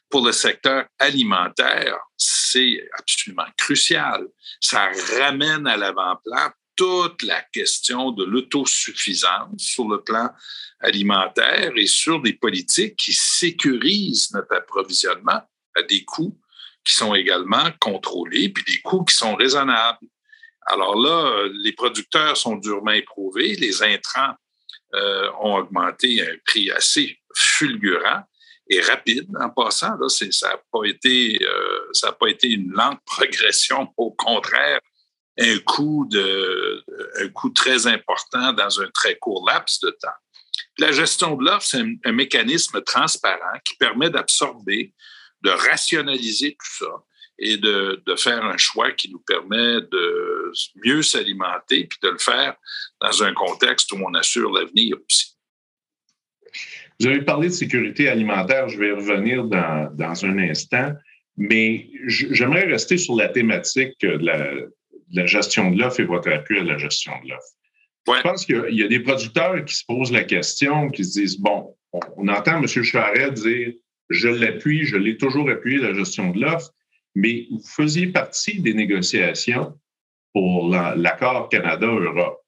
Pour 0.09 0.25
le 0.25 0.31
secteur 0.31 0.85
alimentaire, 0.97 1.95
c'est 2.17 2.89
absolument 2.97 3.45
crucial. 3.57 4.27
Ça 4.59 4.89
ramène 5.19 5.67
à 5.67 5.77
l'avant-plan 5.77 6.51
toute 6.75 7.21
la 7.23 7.41
question 7.53 8.11
de 8.11 8.23
l'autosuffisance 8.23 9.61
sur 9.61 9.87
le 9.87 10.01
plan 10.01 10.29
alimentaire 10.79 11.73
et 11.75 11.85
sur 11.85 12.21
des 12.21 12.33
politiques 12.33 12.95
qui 12.95 13.13
sécurisent 13.13 14.31
notre 14.31 14.55
approvisionnement 14.55 15.41
à 15.75 15.83
des 15.83 16.03
coûts 16.05 16.39
qui 16.83 16.95
sont 16.95 17.13
également 17.13 17.69
contrôlés, 17.79 18.49
puis 18.49 18.63
des 18.63 18.81
coûts 18.81 19.03
qui 19.03 19.13
sont 19.13 19.35
raisonnables. 19.35 20.07
Alors 20.65 20.95
là, 20.95 21.47
les 21.61 21.73
producteurs 21.73 22.37
sont 22.37 22.55
durement 22.55 22.91
éprouvés, 22.91 23.55
les 23.55 23.83
intrants 23.83 24.33
euh, 24.95 25.29
ont 25.41 25.57
augmenté 25.57 26.21
à 26.21 26.31
un 26.31 26.37
prix 26.45 26.71
assez 26.71 27.19
fulgurant 27.35 28.23
et 28.69 28.81
rapide 28.81 29.27
en 29.39 29.49
passant. 29.49 29.95
Là, 29.99 30.09
ça 30.09 30.49
n'a 30.49 30.57
pas, 30.71 30.83
été, 30.85 31.39
euh, 31.43 32.11
pas 32.19 32.27
été 32.27 32.49
une 32.49 32.71
lente 32.71 32.99
progression, 33.05 33.91
au 33.97 34.11
contraire, 34.11 34.79
un 35.39 35.57
coût, 35.59 36.07
de, 36.09 36.83
un 37.21 37.29
coût 37.29 37.49
très 37.49 37.87
important 37.87 38.51
dans 38.53 38.81
un 38.81 38.89
très 38.91 39.15
court 39.17 39.47
laps 39.47 39.79
de 39.81 39.89
temps. 39.91 40.07
La 40.77 40.91
gestion 40.91 41.35
de 41.35 41.45
l'offre, 41.45 41.65
c'est 41.65 41.83
un, 42.05 42.11
mécanisme 42.11 42.81
transparent 42.81 43.59
qui 43.63 43.75
permet 43.75 44.09
d'absorber, 44.09 44.93
de 45.41 45.49
rationaliser 45.49 46.57
tout 46.59 46.85
ça 46.85 46.91
et 47.39 47.57
de, 47.57 48.01
de, 48.05 48.15
faire 48.15 48.43
un 48.43 48.57
choix 48.57 48.91
qui 48.91 49.09
nous 49.11 49.19
permet 49.19 49.81
de 49.91 50.51
mieux 50.83 51.01
s'alimenter 51.01 51.85
puis 51.85 51.99
de 52.03 52.09
le 52.09 52.17
faire 52.17 52.55
dans 53.01 53.23
un 53.23 53.33
contexte 53.33 53.91
où 53.91 53.97
on 53.97 54.13
assure 54.13 54.51
l'avenir 54.51 54.97
aussi. 55.05 55.35
Vous 56.99 57.07
avez 57.07 57.21
parlé 57.21 57.47
de 57.47 57.53
sécurité 57.53 58.09
alimentaire, 58.09 58.67
je 58.67 58.77
vais 58.77 58.89
y 58.89 58.91
revenir 58.91 59.45
dans, 59.45 59.89
dans 59.93 60.25
un 60.25 60.37
instant, 60.39 60.93
mais 61.37 61.89
j'aimerais 62.07 62.65
rester 62.65 62.97
sur 62.97 63.15
la 63.15 63.29
thématique 63.29 63.95
de 64.01 64.25
la, 64.25 64.51
la 65.13 65.25
gestion 65.25 65.71
de 65.71 65.79
l'offre 65.79 66.01
et 66.01 66.05
votre 66.05 66.29
appui 66.29 66.59
à 66.59 66.63
la 66.63 66.77
gestion 66.77 67.13
de 67.23 67.29
l'offre. 67.29 67.55
Je 68.07 68.21
pense 68.21 68.45
qu'il 68.45 68.73
y, 68.73 68.83
a 68.83 68.87
des 68.87 68.99
producteurs 68.99 69.63
qui 69.65 69.75
se 69.75 69.83
posent 69.85 70.11
la 70.11 70.23
question, 70.23 70.89
qui 70.89 71.05
se 71.05 71.19
disent, 71.19 71.39
bon, 71.39 71.75
on, 71.91 72.27
entend 72.27 72.57
M. 72.57 72.67
Charret 72.67 73.31
dire, 73.31 73.73
je 74.09 74.27
l'appuie, 74.27 74.85
je 74.85 74.97
l'ai 74.97 75.17
toujours 75.17 75.49
appuyé, 75.49 75.77
la 75.77 75.93
gestion 75.93 76.31
de 76.31 76.41
l'offre, 76.41 76.71
mais 77.19 77.47
vous 77.51 77.61
faisiez 77.61 78.07
partie 78.07 78.61
des 78.61 78.73
négociations 78.73 79.77
pour 80.33 80.69
l'accord 80.69 81.49
Canada-Europe. 81.49 82.39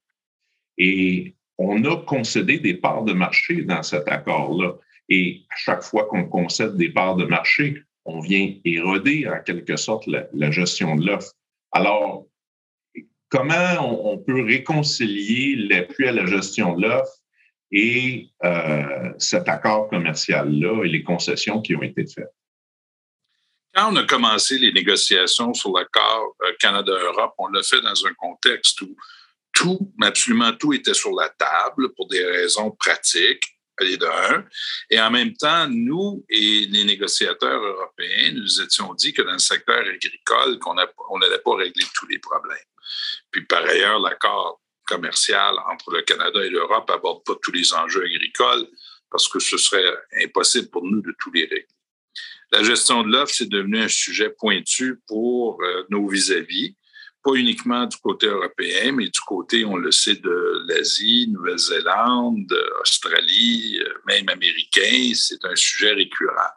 Et 0.78 1.36
on 1.58 1.84
a 1.84 1.98
concédé 1.98 2.60
des 2.60 2.76
parts 2.76 3.04
de 3.04 3.14
marché 3.14 3.64
dans 3.64 3.84
cet 3.84 4.08
accord-là. 4.08 4.76
Et 5.10 5.44
à 5.50 5.56
chaque 5.58 5.84
fois 5.84 6.06
qu'on 6.06 6.26
concède 6.26 6.78
des 6.78 6.90
parts 6.90 7.18
de 7.18 7.26
marché, 7.26 7.82
on 8.06 8.22
vient 8.22 8.56
éroder 8.64 9.28
en 9.28 9.42
quelque 9.44 9.76
sorte 9.76 10.08
la, 10.08 10.52
gestion 10.52 10.96
de 10.96 11.06
l'offre. 11.06 11.34
Alors, 11.72 12.28
comment 13.30 14.10
on, 14.12 14.18
peut 14.18 14.44
réconcilier 14.44 15.56
l'appui 15.56 16.08
à 16.08 16.14
la 16.14 16.26
gestion 16.26 16.76
de 16.76 16.88
l'offre 16.88 17.18
et 17.72 18.30
euh, 18.44 19.12
cet 19.18 19.50
accord 19.50 19.90
commercial-là 19.90 20.84
et 20.86 20.90
les 20.90 21.04
concessions 21.04 21.62
qui 21.62 21.76
ont 21.76 21.84
été 21.84 22.06
faites? 22.06 22.34
Quand 23.74 23.94
on 23.94 23.96
a 23.96 24.04
commencé 24.04 24.58
les 24.58 24.72
négociations 24.72 25.54
sur 25.54 25.72
l'accord 25.78 26.36
euh, 26.44 26.52
Canada-Europe, 26.60 27.34
on 27.38 27.48
l'a 27.48 27.64
fait 27.64 27.82
dans 27.82 28.06
un 28.06 28.14
contexte 28.14 28.82
où 28.82 28.96
tout, 29.54 29.94
absolument 30.02 30.54
tout 30.54 30.74
était 30.74 30.94
sur 30.94 31.12
la 31.12 31.30
table 31.30 31.94
pour 31.94 32.08
des 32.08 32.24
raisons 32.24 32.72
pratiques, 32.72 33.58
et 33.84 33.98
de 33.98 34.06
un. 34.06 34.46
Et 34.90 35.00
en 35.00 35.12
même 35.12 35.34
temps, 35.34 35.68
nous 35.68 36.26
et 36.30 36.68
les 36.70 36.84
négociateurs 36.84 37.62
européens, 37.62 38.32
nous 38.34 38.62
étions 38.62 38.94
dit 38.94 39.14
que 39.14 39.22
dans 39.22 39.34
le 39.34 39.40
secteur 39.40 39.80
agricole, 39.80 40.60
qu'on 40.60 40.76
n'allait 40.76 41.40
pas 41.40 41.56
régler 41.56 41.86
tous 41.96 42.08
les 42.08 42.20
problèmes. 42.20 42.58
Puis 43.32 43.46
par 43.46 43.64
ailleurs, 43.64 44.00
l'accord 44.00 44.62
commerciale 44.86 45.56
entre 45.72 45.92
le 45.92 46.02
Canada 46.02 46.44
et 46.44 46.50
l'Europe 46.50 46.90
n'aborde 46.90 47.24
pas 47.24 47.34
tous 47.42 47.52
les 47.52 47.74
enjeux 47.74 48.04
agricoles 48.04 48.68
parce 49.10 49.28
que 49.28 49.40
ce 49.40 49.58
serait 49.58 49.86
impossible 50.24 50.70
pour 50.70 50.84
nous 50.84 51.02
de 51.02 51.14
tous 51.20 51.32
les 51.32 51.44
régler. 51.44 51.68
La 52.52 52.64
gestion 52.64 53.04
de 53.04 53.12
l'offre, 53.12 53.34
c'est 53.34 53.50
devenu 53.50 53.80
un 53.80 53.88
sujet 53.88 54.30
pointu 54.30 55.00
pour 55.08 55.62
euh, 55.64 55.84
nos 55.90 56.08
vis-à-vis, 56.08 56.76
pas 57.24 57.34
uniquement 57.34 57.86
du 57.86 57.98
côté 57.98 58.28
européen, 58.28 58.92
mais 58.92 59.06
du 59.06 59.20
côté, 59.26 59.64
on 59.64 59.78
le 59.78 59.92
sait, 59.92 60.16
de 60.16 60.66
l'Asie, 60.68 61.28
Nouvelle-Zélande, 61.30 62.54
Australie, 62.82 63.80
euh, 63.80 63.94
même 64.08 64.28
américain. 64.28 65.14
C'est 65.16 65.46
un 65.46 65.56
sujet 65.56 65.94
récurrent. 65.94 66.52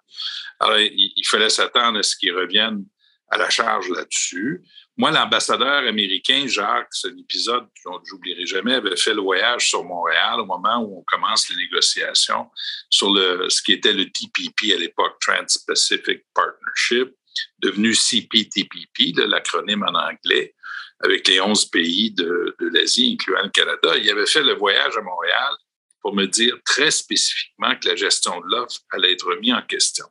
Alors, 0.59 0.79
il, 0.79 1.13
il 1.17 1.27
fallait 1.27 1.51
s'attendre 1.51 1.99
à 1.99 2.03
ce 2.03 2.17
qu'ils 2.17 2.35
reviennent 2.35 2.85
à 3.31 3.39
la 3.39 3.51
charge 3.51 3.89
là-dessus. 3.91 4.63
Moi, 4.97 5.11
l'ambassadeur 5.11 5.89
américain, 5.89 6.47
Jacques, 6.47 6.93
c'est 6.93 7.09
un 7.09 7.17
épisode 7.17 7.67
que 7.85 7.91
j'oublierai 8.05 8.47
jamais, 8.47 8.75
avait 8.75 8.97
fait 8.97 9.13
le 9.13 9.23
voyage 9.23 9.69
sur 9.69 9.83
Montréal 9.83 10.41
au 10.41 10.47
moment 10.47 10.79
où 10.79 10.99
on 11.01 11.05
commence 11.05 11.49
les 11.51 11.57
négociations 11.57 12.49
sur 12.91 13.13
le, 13.13 13.49
ce 13.49 13.61
qui 13.61 13.73
était 13.73 13.93
le 13.93 14.05
TPP 14.05 14.73
à 14.73 14.79
l'époque, 14.79 15.17
Trans-Pacific 15.21 16.23
Partnership, 16.33 17.13
devenu 17.59 17.93
CPTPP, 17.93 19.17
l'acronyme 19.27 19.83
en 19.83 19.99
anglais, 19.99 20.55
avec 21.01 21.27
les 21.27 21.41
11 21.41 21.71
pays 21.71 22.13
de, 22.13 22.55
de 22.61 22.69
l'Asie, 22.69 23.15
incluant 23.15 23.43
le 23.43 23.51
Canada. 23.51 23.97
Il 23.97 24.09
avait 24.09 24.27
fait 24.27 24.45
le 24.45 24.55
voyage 24.55 24.97
à 24.97 25.03
Montréal 25.03 25.55
pour 26.01 26.15
me 26.15 26.27
dire 26.27 26.57
très 26.65 26.93
spécifiquement 26.93 27.75
que 27.77 27.89
la 27.89 27.97
gestion 27.97 28.41
de 28.41 28.47
l'offre 28.47 28.81
allait 28.93 29.13
être 29.15 29.27
remise 29.27 29.55
en 29.55 29.63
question. 29.63 30.07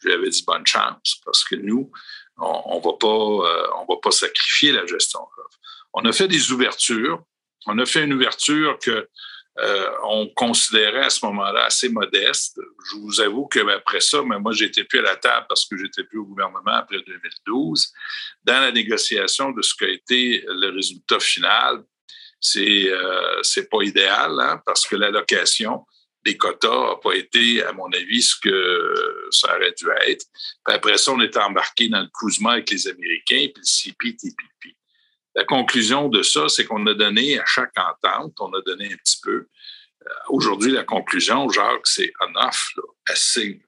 Je 0.00 0.08
lui 0.08 0.14
avais 0.14 0.28
dit 0.28 0.44
bonne 0.46 0.66
chance 0.66 1.20
parce 1.24 1.44
que 1.44 1.56
nous, 1.56 1.90
on 2.38 2.78
ne 2.78 2.84
va, 2.84 2.92
pas, 2.98 3.06
euh, 3.06 3.66
on 3.80 3.92
va 3.92 4.00
pas 4.00 4.10
sacrifier 4.10 4.72
la 4.72 4.86
gestion 4.86 5.20
On 5.92 6.04
a 6.04 6.12
fait 6.12 6.28
des 6.28 6.52
ouvertures. 6.52 7.22
On 7.66 7.78
a 7.78 7.86
fait 7.86 8.04
une 8.04 8.12
ouverture 8.12 8.78
que 8.78 9.08
euh, 9.60 9.90
on 10.04 10.28
considérait 10.28 11.06
à 11.06 11.10
ce 11.10 11.26
moment-là 11.26 11.64
assez 11.64 11.88
modeste. 11.88 12.60
Je 12.90 12.96
vous 12.98 13.20
avoue 13.20 13.46
qu'après 13.46 14.00
ça, 14.00 14.22
mais 14.24 14.38
moi, 14.38 14.52
j'étais 14.52 14.84
plus 14.84 15.00
à 15.00 15.02
la 15.02 15.16
table 15.16 15.46
parce 15.48 15.66
que 15.66 15.76
j'étais 15.76 16.04
plus 16.04 16.18
au 16.18 16.24
gouvernement 16.24 16.74
après 16.74 17.00
2012. 17.00 17.92
Dans 18.44 18.60
la 18.60 18.70
négociation 18.70 19.50
de 19.50 19.62
ce 19.62 19.74
qu'a 19.74 19.88
été 19.88 20.44
le 20.46 20.70
résultat 20.70 21.18
final, 21.18 21.82
c'est 22.40 22.88
euh, 22.88 23.42
c'est 23.42 23.68
pas 23.68 23.82
idéal 23.82 24.38
hein, 24.38 24.62
parce 24.64 24.86
que 24.86 24.94
l'allocation 24.94 25.84
les 26.24 26.36
quotas 26.36 26.90
n'a 26.90 26.96
pas 26.96 27.14
été, 27.14 27.62
à 27.62 27.72
mon 27.72 27.90
avis, 27.92 28.22
ce 28.22 28.36
que 28.36 28.48
ça 29.30 29.54
aurait 29.56 29.74
dû 29.76 29.86
être. 30.06 30.24
Puis 30.64 30.74
après 30.74 30.98
ça, 30.98 31.12
on 31.12 31.20
est 31.20 31.36
embarqué 31.36 31.88
dans 31.88 32.00
le 32.00 32.08
Kuzma 32.12 32.52
avec 32.52 32.70
les 32.70 32.88
Américains, 32.88 33.48
puis 33.54 33.54
le 33.56 33.62
CPTPP. 33.62 34.76
La 35.34 35.44
conclusion 35.44 36.08
de 36.08 36.22
ça, 36.22 36.48
c'est 36.48 36.64
qu'on 36.64 36.86
a 36.86 36.94
donné 36.94 37.38
à 37.38 37.44
chaque 37.46 37.76
entente, 37.76 38.34
on 38.40 38.52
a 38.54 38.60
donné 38.62 38.92
un 38.92 38.96
petit 38.96 39.20
peu. 39.22 39.46
Euh, 40.06 40.10
aujourd'hui, 40.28 40.72
la 40.72 40.84
conclusion, 40.84 41.48
Jacques, 41.48 41.86
c'est 41.86 42.12
enough, 42.20 42.74
là, 42.76 42.82
assez. 43.08 43.60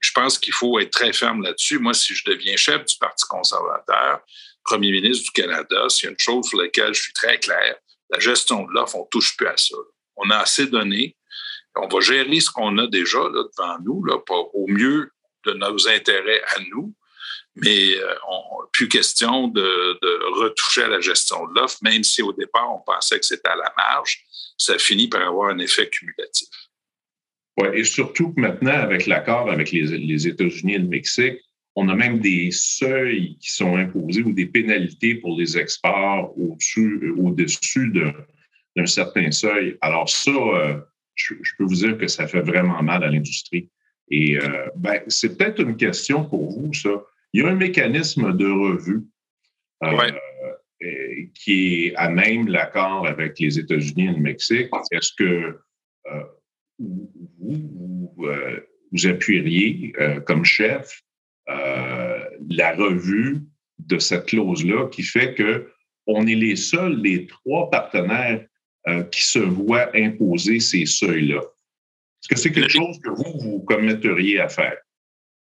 Je 0.00 0.10
pense 0.12 0.38
qu'il 0.38 0.52
faut 0.52 0.78
être 0.78 0.90
très 0.90 1.12
ferme 1.12 1.42
là-dessus. 1.42 1.78
Moi, 1.78 1.94
si 1.94 2.14
je 2.14 2.24
deviens 2.24 2.56
chef 2.56 2.84
du 2.84 2.96
Parti 2.98 3.24
conservateur, 3.28 4.20
premier 4.64 4.90
ministre 4.90 5.24
du 5.24 5.30
Canada, 5.30 5.86
c'est 5.88 6.08
une 6.08 6.18
chose 6.18 6.48
sur 6.48 6.60
laquelle 6.60 6.94
je 6.94 7.02
suis 7.02 7.12
très 7.12 7.38
clair. 7.38 7.76
La 8.10 8.18
gestion 8.18 8.64
de 8.64 8.72
l'offre, 8.72 8.96
on 8.96 9.04
ne 9.04 9.08
touche 9.10 9.36
plus 9.36 9.46
à 9.46 9.56
ça. 9.56 9.76
On 10.16 10.28
a 10.30 10.38
assez 10.38 10.66
donné 10.66 11.16
on 11.76 11.88
va 11.88 12.00
gérer 12.00 12.40
ce 12.40 12.50
qu'on 12.50 12.76
a 12.78 12.86
déjà 12.86 13.18
devant 13.18 13.78
nous, 13.84 14.04
là, 14.04 14.16
au 14.54 14.66
mieux 14.68 15.10
de 15.46 15.52
nos 15.54 15.88
intérêts 15.88 16.42
à 16.54 16.60
nous, 16.70 16.94
mais 17.56 17.96
euh, 17.96 18.14
plus 18.72 18.88
question 18.88 19.48
de, 19.48 19.98
retoucher 20.40 20.84
à 20.84 20.88
la 20.88 21.00
gestion 21.00 21.46
de 21.48 21.54
l'offre, 21.54 21.78
même 21.82 22.02
si 22.02 22.22
au 22.22 22.32
départ, 22.32 22.74
on 22.74 22.80
pensait 22.80 23.18
que 23.18 23.26
c'était 23.26 23.48
à 23.48 23.56
la 23.56 23.72
marge, 23.76 24.24
ça 24.56 24.78
finit 24.78 25.08
par 25.08 25.22
avoir 25.22 25.50
un 25.50 25.58
effet 25.58 25.88
cumulatif. 25.88 26.48
Oui, 27.60 27.68
et 27.74 27.84
surtout 27.84 28.32
que 28.32 28.40
maintenant, 28.40 28.72
avec 28.72 29.06
l'accord 29.06 29.50
avec 29.50 29.72
les, 29.72 30.26
États-Unis 30.26 30.74
et 30.74 30.78
le 30.78 30.88
Mexique, 30.88 31.38
on 31.74 31.88
a 31.88 31.94
même 31.94 32.18
des 32.18 32.50
seuils 32.50 33.36
qui 33.38 33.50
sont 33.50 33.76
imposés 33.76 34.22
ou 34.22 34.32
des 34.32 34.46
pénalités 34.46 35.16
pour 35.16 35.38
les 35.38 35.58
exports 35.58 36.32
au-dessus, 36.38 37.14
au-dessus 37.16 37.92
d'un 38.76 38.86
certain 38.86 39.30
seuil. 39.30 39.76
Alors 39.80 40.08
ça, 40.08 40.30
euh, 40.30 40.80
je, 41.14 41.34
peux 41.58 41.64
vous 41.64 41.74
dire 41.74 41.98
que 41.98 42.06
ça 42.06 42.26
fait 42.26 42.40
vraiment 42.40 42.82
mal 42.82 43.04
à 43.04 43.10
l'industrie. 43.10 43.70
Et 44.10 44.38
euh, 44.38 44.68
ben, 44.76 45.00
c'est 45.08 45.36
peut-être 45.36 45.60
une 45.60 45.76
question 45.76 46.24
pour 46.24 46.50
vous, 46.50 46.72
ça. 46.72 47.02
Il 47.32 47.42
y 47.42 47.44
a 47.44 47.48
un 47.48 47.54
mécanisme 47.54 48.36
de 48.36 48.46
revue 48.46 49.02
euh, 49.84 50.10
qui 51.34 51.86
est 51.86 51.96
à 51.96 52.10
même 52.10 52.48
l'accord 52.48 53.06
avec 53.06 53.38
les 53.38 53.58
États-Unis 53.58 54.08
et 54.08 54.12
le 54.12 54.20
Mexique. 54.20 54.68
Est-ce 54.90 55.12
que 55.16 55.58
euh, 56.12 56.24
vous, 56.78 57.10
vous, 58.18 59.06
appuieriez 59.06 59.94
comme 60.26 60.44
chef 60.44 61.02
la 61.46 62.74
revue 62.74 63.38
de 63.78 63.98
cette 63.98 64.26
clause-là 64.26 64.88
qui 64.88 65.02
fait 65.02 65.34
que 65.34 65.70
on 66.06 66.26
est 66.26 66.34
les 66.34 66.56
seuls, 66.56 67.00
les 67.00 67.26
trois 67.26 67.70
partenaires 67.70 68.44
euh, 68.88 69.04
qui 69.04 69.22
se 69.22 69.38
voient 69.38 69.90
imposer 69.94 70.60
ces 70.60 70.86
seuils-là. 70.86 71.40
Est-ce 71.40 72.28
que 72.28 72.36
c'est 72.36 72.52
quelque 72.52 72.72
chose 72.72 72.98
que 73.02 73.10
vous, 73.10 73.38
vous 73.38 73.60
commetteriez 73.60 74.40
à 74.40 74.48
faire? 74.48 74.76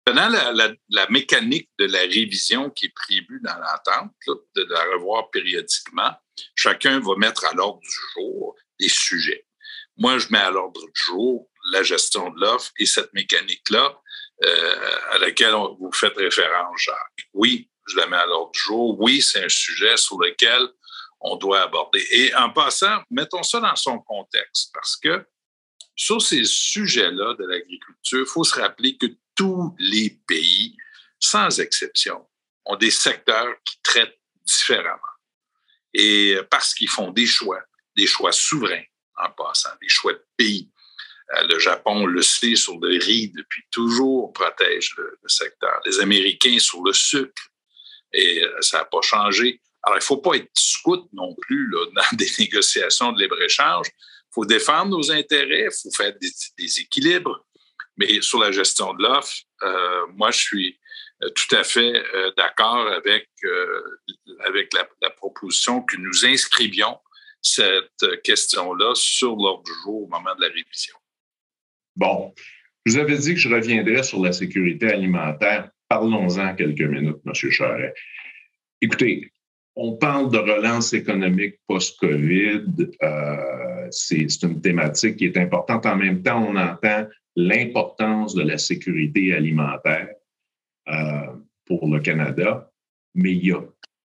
Pendant 0.04 0.28
la, 0.28 1.06
mécanique 1.10 1.68
de 1.80 1.86
la 1.86 1.98
révision 2.00 2.70
qui 2.70 2.86
est 2.86 2.94
prévue 2.94 3.40
dans 3.42 3.56
l'entente, 3.56 4.12
de 4.54 4.64
la 4.70 4.84
revoir 4.94 5.30
périodiquement, 5.30 6.12
chacun 6.54 7.00
va 7.00 7.16
mettre 7.16 7.44
à 7.46 7.54
l'ordre 7.54 7.80
du 7.80 7.90
jour 8.14 8.54
des 8.78 8.88
sujets. 8.88 9.44
Moi, 9.96 10.18
je 10.18 10.28
mets 10.30 10.38
à 10.38 10.52
l'ordre 10.52 10.80
du 10.80 11.02
jour 11.02 11.50
la 11.72 11.82
gestion 11.82 12.30
de 12.30 12.40
l'offre 12.40 12.70
et 12.78 12.86
cette 12.86 13.12
mécanique-là 13.14 14.00
euh, 14.44 14.98
à 15.10 15.18
laquelle 15.18 15.54
vous 15.80 15.90
faites 15.92 16.16
référence, 16.16 16.80
Jacques. 16.80 17.28
Oui, 17.32 17.68
je 17.88 17.96
la 17.96 18.06
mets 18.06 18.16
à 18.16 18.26
l'ordre 18.26 18.52
du 18.52 18.60
jour. 18.60 19.00
Oui, 19.00 19.20
c'est 19.20 19.44
un 19.44 19.48
sujet 19.48 19.96
sur 19.96 20.20
lequel 20.20 20.68
on 21.20 21.36
doit 21.36 21.62
aborder. 21.62 22.04
Et 22.10 22.34
en 22.34 22.50
passant, 22.50 23.02
mettons 23.10 23.42
ça 23.42 23.60
dans 23.60 23.76
son 23.76 23.98
contexte, 24.00 24.70
parce 24.72 24.96
que 24.96 25.26
sur 25.94 26.20
ces 26.20 26.44
sujets-là 26.44 27.34
de 27.34 27.44
l'agriculture, 27.44 28.20
il 28.20 28.26
faut 28.26 28.44
se 28.44 28.60
rappeler 28.60 28.96
que 28.96 29.06
tous 29.34 29.74
les 29.78 30.10
pays, 30.26 30.76
sans 31.18 31.60
exception, 31.60 32.26
ont 32.66 32.76
des 32.76 32.90
secteurs 32.90 33.54
qui 33.64 33.80
traitent 33.82 34.20
différemment. 34.44 35.00
Et 35.94 36.36
parce 36.50 36.74
qu'ils 36.74 36.90
font 36.90 37.10
des 37.10 37.26
choix, 37.26 37.62
des 37.96 38.06
choix 38.06 38.32
souverains 38.32 38.84
en 39.16 39.30
passant, 39.30 39.70
des 39.80 39.88
choix 39.88 40.12
de 40.12 40.24
pays. 40.36 40.70
Euh, 41.34 41.46
le 41.48 41.58
Japon 41.58 42.06
le 42.06 42.22
sait 42.22 42.54
sur 42.54 42.78
le 42.78 42.98
riz 42.98 43.30
depuis 43.30 43.62
toujours, 43.70 44.32
protège 44.32 44.94
le, 44.98 45.18
le 45.22 45.28
secteur. 45.28 45.80
Les 45.86 45.98
Américains 46.00 46.58
sur 46.58 46.82
le 46.84 46.92
sucre, 46.92 47.48
et 48.12 48.44
euh, 48.44 48.60
ça 48.60 48.78
n'a 48.78 48.84
pas 48.84 49.00
changé. 49.02 49.60
Alors, 49.86 49.98
il 49.98 50.02
ne 50.02 50.04
faut 50.04 50.16
pas 50.18 50.34
être 50.34 50.50
scout 50.54 51.08
non 51.12 51.34
plus 51.42 51.70
dans 51.94 52.16
des 52.16 52.28
négociations 52.38 53.12
de 53.12 53.22
libre-échange. 53.22 53.86
Il 53.88 54.34
faut 54.34 54.44
défendre 54.44 54.90
nos 54.90 55.10
intérêts, 55.12 55.66
il 55.66 55.70
faut 55.70 55.96
faire 55.96 56.12
des, 56.18 56.80
équilibres. 56.80 57.46
Mais 57.96 58.20
sur 58.20 58.40
la 58.40 58.50
gestion 58.52 58.92
de 58.92 59.02
l'offre, 59.02 59.34
euh, 59.62 60.06
moi, 60.14 60.30
je 60.30 60.38
suis 60.38 60.78
euh, 61.22 61.30
tout 61.30 61.56
à 61.56 61.64
fait 61.64 61.94
euh, 62.14 62.30
d'accord 62.36 62.88
avec, 62.88 63.30
avec 64.44 64.74
la, 64.74 64.86
la, 65.00 65.10
proposition 65.10 65.82
que 65.82 65.96
nous 65.96 66.26
inscrivions 66.26 66.98
cette 67.40 68.22
question-là 68.22 68.92
sur 68.94 69.36
l'ordre 69.36 69.62
du 69.62 69.72
jour 69.82 70.02
au 70.02 70.08
moment 70.08 70.34
de 70.34 70.42
la 70.42 70.48
révision. 70.48 70.96
Bon, 71.94 72.34
je 72.84 72.92
vous 72.92 72.98
avais 72.98 73.16
dit 73.16 73.34
que 73.34 73.40
je 73.40 73.48
reviendrais 73.48 74.02
sur 74.02 74.20
la 74.20 74.32
sécurité 74.32 74.92
alimentaire. 74.92 75.70
Parlons-en 75.88 76.54
quelques 76.56 76.80
minutes, 76.80 77.18
M. 77.24 77.50
Charret. 77.50 77.94
Écoutez, 78.82 79.32
on 79.76 79.96
parle 79.96 80.32
de 80.32 80.38
relance 80.38 80.94
économique 80.94 81.60
post-COVID. 81.68 82.88
Euh, 83.02 83.86
c'est 83.90 84.42
une 84.42 84.60
thématique 84.62 85.16
qui 85.16 85.26
est 85.26 85.36
importante. 85.36 85.84
En 85.84 85.96
même 85.96 86.22
temps, 86.22 86.42
on 86.48 86.56
entend 86.56 87.06
l'importance 87.36 88.34
de 88.34 88.42
la 88.42 88.56
sécurité 88.56 89.34
alimentaire 89.34 90.08
euh, 90.88 91.26
pour 91.66 91.86
le 91.88 92.00
Canada, 92.00 92.70
mais 93.14 93.32
il 93.32 93.42
n'y 93.42 93.52
a 93.52 93.60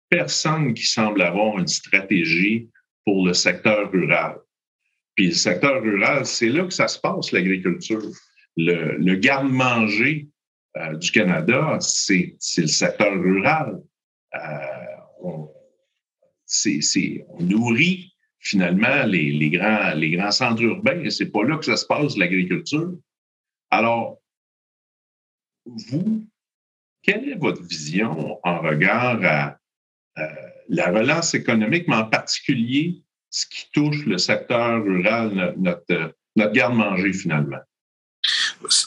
personne 0.09 0.73
qui 0.73 0.87
semble 0.87 1.21
avoir 1.21 1.59
une 1.59 1.69
stratégie 1.69 2.71
pour 3.05 3.27
le 3.27 3.35
secteur 3.35 3.91
rural. 3.93 4.39
Puis 5.15 5.27
le 5.27 5.35
secteur 5.35 5.83
rural, 5.83 6.25
c'est 6.25 6.49
là 6.49 6.65
que 6.65 6.73
ça 6.73 6.89
se 6.89 6.99
passe, 6.99 7.31
l'agriculture. 7.33 8.03
Le, 8.57 9.15
garde-manger 9.17 10.29
euh, 10.79 10.95
du 10.95 11.11
Canada, 11.11 11.77
c'est 11.81 12.37
le 12.57 12.67
secteur 12.67 13.13
rural. 13.13 13.83
on, 15.21 15.51
on 17.29 17.43
nourrit 17.43 18.13
finalement 18.41 19.05
les, 19.05 19.51
grands, 19.51 19.95
les 19.95 20.11
grands 20.13 20.31
centres 20.31 20.63
urbains 20.63 21.03
et 21.03 21.11
c'est 21.11 21.31
pas 21.31 21.45
là 21.45 21.57
que 21.57 21.65
ça 21.65 21.77
se 21.77 21.87
passe, 21.87 22.17
l'agriculture. 22.17 22.93
Alors, 23.71 24.19
vous, 25.67 26.27
quelle 27.03 27.29
est 27.29 27.39
votre 27.39 27.63
vision 27.63 28.39
en 28.43 28.61
regard 28.61 29.23
à 29.25 29.59
la 30.69 30.91
relance 30.91 31.35
économique, 31.35 31.87
mais 31.89 31.97
en 31.97 32.07
particulier 32.09 33.03
ce 33.31 33.47
qui 33.47 33.71
touche 33.73 34.07
le 34.07 34.17
secteur 34.19 34.83
rural, 34.83 35.55
notre, 35.59 36.15
notre 36.37 36.53
garde-manger 36.53 37.13
finalement? 37.13 37.61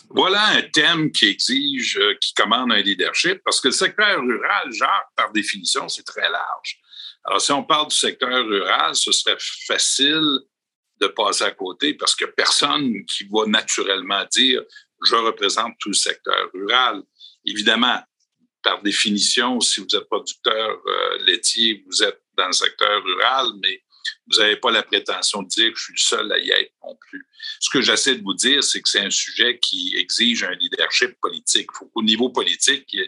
Voilà 0.10 0.46
un 0.48 0.62
thème 0.63 1.12
qui 1.12 1.30
exige, 1.30 1.98
euh, 1.98 2.15
qui 2.20 2.34
commande 2.34 2.72
un 2.72 2.82
leadership, 2.82 3.41
parce 3.46 3.62
que 3.62 3.70
le 3.70 3.74
secteur 3.74 4.20
rural, 4.20 4.72
genre, 4.74 5.12
par 5.15 5.32
définition, 5.32 5.88
c'est 5.88 6.03
très 6.03 6.30
large. 6.30 6.80
Alors, 7.23 7.41
si 7.41 7.51
on 7.51 7.63
parle 7.63 7.87
du 7.87 7.95
secteur 7.95 8.45
rural, 8.45 8.95
ce 8.95 9.11
serait 9.11 9.37
facile 9.67 10.39
de 10.99 11.07
passer 11.07 11.43
à 11.43 11.51
côté 11.51 11.93
parce 11.95 12.15
que 12.15 12.25
personne 12.25 13.05
qui 13.05 13.27
va 13.31 13.45
naturellement 13.45 14.23
dire 14.31 14.63
je 15.03 15.15
représente 15.15 15.73
tout 15.79 15.89
le 15.89 15.95
secteur 15.95 16.49
rural. 16.53 17.01
Évidemment, 17.45 17.99
par 18.61 18.81
définition, 18.83 19.59
si 19.59 19.81
vous 19.81 19.95
êtes 19.95 20.07
producteur 20.07 20.79
euh, 20.85 21.17
laitier, 21.25 21.83
vous 21.87 22.03
êtes 22.03 22.21
dans 22.37 22.47
le 22.47 22.53
secteur 22.53 23.03
rural, 23.03 23.47
mais 23.61 23.81
vous 24.27 24.39
n'avez 24.39 24.57
pas 24.57 24.71
la 24.71 24.83
prétention 24.83 25.41
de 25.41 25.47
dire 25.47 25.71
que 25.71 25.77
je 25.77 25.83
suis 25.85 25.93
le 25.93 25.99
seul 25.99 26.31
à 26.31 26.37
y 26.37 26.51
être 26.51 26.73
Ce 27.60 27.69
que 27.69 27.81
j'essaie 27.81 28.15
de 28.15 28.24
vous 28.24 28.33
dire, 28.33 28.63
c'est 28.63 28.81
que 28.81 28.89
c'est 28.89 29.00
un 29.00 29.10
sujet 29.10 29.60
qui 29.60 29.95
exige 29.98 30.43
un 30.43 30.53
leadership 30.55 31.15
politique. 31.21 31.67
Il 31.74 31.77
faut 31.77 31.86
qu'au 31.88 32.03
niveau 32.03 32.29
politique, 32.29 32.86
il 32.93 33.00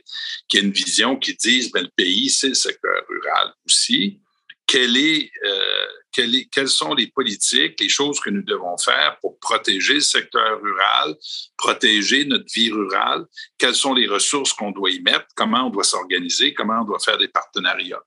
y, 0.54 0.58
ait, 0.58 0.62
une 0.62 0.72
vision 0.72 1.18
qui 1.18 1.36
dise 1.36 1.72
ben, 1.72 1.84
le 1.84 1.92
pays, 1.96 2.30
c'est 2.30 2.50
le 2.50 2.54
secteur 2.54 3.04
rural 3.08 3.54
aussi. 3.66 4.20
est, 4.66 5.32
euh, 5.46 5.83
quelles 6.14 6.68
sont 6.70 6.94
les 6.94 7.08
politiques, 7.08 7.80
les 7.80 7.90
choses 7.90 8.20
que 8.20 8.30
nous 8.30 8.44
devons 8.44 8.78
faire 8.78 9.18
pour 9.22 9.40
protéger 9.40 9.96
le 9.96 10.00
secteur 10.02 10.62
rural, 10.62 11.16
protéger 11.58 12.26
notre 12.26 12.52
vie 12.54 12.72
rurale, 12.72 13.26
quelles 13.58 13.76
sont 13.76 13.94
les 13.94 14.08
ressources 14.08 14.54
qu'on 14.54 14.72
doit 14.72 14.92
y 14.92 15.02
mettre, 15.02 15.26
comment 15.36 15.68
on 15.68 15.70
doit 15.70 15.84
s'organiser, 15.84 16.54
comment 16.54 16.82
on 16.82 16.86
doit 16.86 17.00
faire 17.00 17.18
des 17.18 17.28
partenariats. 17.28 18.04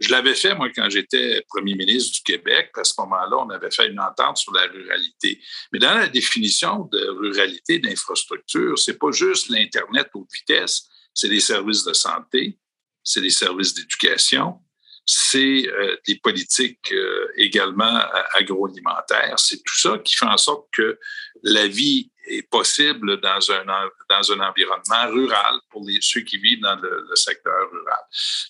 Je 0.00 0.10
l'avais 0.10 0.34
fait, 0.34 0.54
moi, 0.54 0.70
quand 0.74 0.90
j'étais 0.90 1.42
premier 1.48 1.74
ministre 1.74 2.14
du 2.14 2.22
Québec. 2.22 2.70
À 2.76 2.84
ce 2.84 2.94
moment-là, 2.98 3.36
on 3.38 3.50
avait 3.50 3.70
fait 3.70 3.88
une 3.88 4.00
entente 4.00 4.38
sur 4.38 4.52
la 4.52 4.66
ruralité. 4.66 5.40
Mais 5.72 5.78
dans 5.78 5.94
la 5.94 6.08
définition 6.08 6.88
de 6.90 7.06
ruralité, 7.20 7.78
d'infrastructure, 7.78 8.78
c'est 8.78 8.98
pas 8.98 9.12
juste 9.12 9.48
l'Internet 9.48 10.08
haute 10.14 10.28
vitesse, 10.32 10.88
c'est 11.14 11.28
les 11.28 11.40
services 11.40 11.84
de 11.84 11.92
santé, 11.92 12.58
c'est 13.04 13.20
les 13.20 13.30
services 13.30 13.74
d'éducation, 13.74 14.58
c'est 15.06 15.68
euh, 15.68 15.96
des 16.06 16.16
politiques 16.16 16.92
euh, 16.92 17.28
également 17.36 17.96
euh, 17.96 18.22
agroalimentaires. 18.34 19.38
C'est 19.38 19.62
tout 19.62 19.76
ça 19.76 19.98
qui 19.98 20.16
fait 20.16 20.26
en 20.26 20.38
sorte 20.38 20.66
que 20.72 20.98
la 21.42 21.66
vie 21.66 22.10
est 22.26 22.48
possible 22.48 23.20
dans 23.20 23.52
un, 23.52 23.64
dans 24.08 24.32
un 24.32 24.40
environnement 24.40 25.08
rural 25.08 25.60
pour 25.70 25.84
les, 25.86 25.98
ceux 26.00 26.22
qui 26.22 26.38
vivent 26.38 26.60
dans 26.60 26.76
le, 26.76 27.06
secteur 27.16 27.70
rural. 27.70 28.00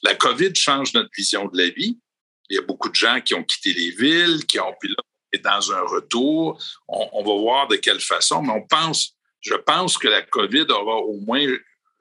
La 0.04 0.14
COVID 0.14 0.54
change 0.54 0.94
notre 0.94 1.11
vision 1.16 1.49
de 1.49 1.58
la 1.58 1.70
vie. 1.70 1.99
Il 2.50 2.56
y 2.56 2.58
a 2.58 2.62
beaucoup 2.62 2.88
de 2.88 2.94
gens 2.94 3.20
qui 3.20 3.34
ont 3.34 3.42
quitté 3.42 3.73
les 3.73 3.90
villes, 3.90 4.46
qui 4.46 4.61
ont 4.61 4.75
pu 4.80 4.88
là, 4.88 5.40
dans 5.42 5.73
un 5.73 5.80
retour. 5.80 6.62
On, 6.87 7.08
on, 7.14 7.25
va 7.25 7.40
voir 7.40 7.66
de 7.66 7.76
quelle 7.76 8.00
façon, 8.00 8.42
mais 8.42 8.52
on 8.52 8.64
pense, 8.64 9.16
je 9.40 9.54
pense 9.54 9.99
que 9.99 10.06
la 10.06 10.23
COVID 10.23 10.66
aura 10.70 10.99
au 10.99 11.18
moins 11.18 11.44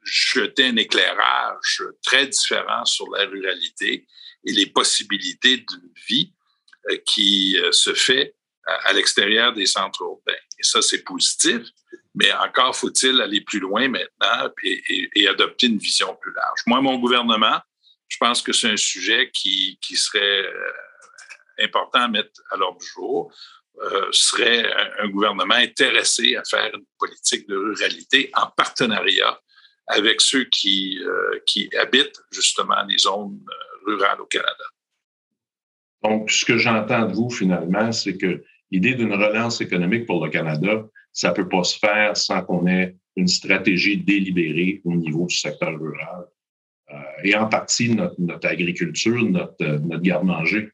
jeté 0.04 0.68
un 0.68 0.76
éclairage 0.76 1.82
très 2.04 2.28
différent 2.28 2.86
sur 2.86 3.10
la 3.10 3.26
ruralité 3.26 4.06
et 4.46 4.52
les 4.52 4.66
possibilités 4.68 5.58
d'une 5.58 5.92
vie 6.08 6.34
euh, 6.90 6.98
qui 7.06 7.58
euh, 7.60 7.72
se 7.72 7.94
fait 7.94 8.36
à, 8.66 8.94
l'extérieur 8.94 9.54
des 9.54 9.66
centres 9.66 10.02
urbains. 10.02 10.40
Et 10.58 10.64
ça, 10.64 10.82
c'est 10.82 11.04
positif, 11.04 11.62
mais 12.16 12.32
encore 12.34 12.76
faut-il 12.76 13.22
aller 13.22 13.42
plus 13.42 13.60
loin 13.60 13.90
maintenant 13.90 14.50
et, 14.64 15.28
adopter 15.28 15.68
une 15.68 15.78
vision 15.78 16.16
plus 16.22 16.34
large. 16.34 16.60
Moi, 16.66 16.80
mon 16.82 16.98
gouvernement, 16.98 17.60
je 18.08 18.18
pense 18.18 18.42
que 18.42 18.54
c'est 18.54 18.70
un 18.70 18.78
sujet 18.78 19.32
qui, 19.34 19.78
qui 19.82 19.98
serait 19.98 20.46
euh, 20.46 20.72
important 21.60 22.02
à 22.02 22.08
mettre 22.08 22.42
à 22.52 22.58
l'ordre 22.58 22.80
du 22.80 22.88
jour. 22.88 23.34
serait 24.12 24.72
un, 25.00 25.10
gouvernement 25.10 25.56
intéressé 25.56 26.36
à 26.36 26.44
faire 26.44 26.72
une 26.74 26.86
politique 26.98 27.48
de 27.48 27.56
ruralité 27.56 28.30
en 28.34 28.48
partenariat 28.48 29.40
avec 29.88 30.22
ceux 30.22 30.46
qui, 30.46 31.00
qui 31.46 31.70
habitent 31.76 32.22
justement 32.32 32.82
les 32.88 32.98
zones 32.98 33.44
au 33.92 34.26
Canada. 34.26 34.64
Donc, 36.04 36.32
ce 36.32 36.46
que 36.46 36.58
j'entends 36.58 37.08
de 37.08 37.14
vous 37.14 37.30
finalement, 37.30 37.92
c'est 37.92 38.18
que 38.18 38.44
l'idée 38.72 38.96
d'une 38.96 39.14
relance 39.14 39.62
économique 39.62 40.06
pour 40.06 40.24
le 40.24 40.30
Canada, 40.30 40.86
ça 41.12 41.30
ne 41.30 41.36
peut 41.36 41.48
pas 41.48 41.64
se 41.64 41.78
faire 41.78 42.18
sans 42.18 42.42
qu'on 42.42 42.68
ait 42.68 42.96
une 43.16 43.28
stratégie 43.28 43.98
délibérée 43.98 44.82
au 44.84 44.96
niveau 44.96 45.28
du 45.28 45.36
secteur 45.36 45.80
rural. 45.80 46.26
Euh, 46.92 46.96
et 47.24 47.36
en 47.36 47.48
partie 47.48 47.90
notre, 47.90 48.48
agriculture, 48.48 49.24
notre, 49.24 49.64
notre 49.64 50.02
garde-manger. 50.02 50.70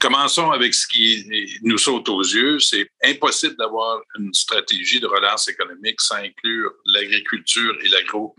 Commençons 0.00 0.50
avec 0.50 0.74
ce 0.74 0.86
qui 0.88 1.24
nous 1.62 1.78
saute 1.78 2.08
aux 2.08 2.22
yeux. 2.22 2.58
C'est 2.58 2.88
impossible 3.04 3.54
d'avoir 3.56 4.00
une 4.18 4.34
stratégie 4.34 4.98
de 4.98 5.06
relance 5.06 5.48
économique 5.48 6.00
sans 6.00 6.16
inclure 6.16 6.72
l'agriculture 6.86 7.76
et 7.84 7.88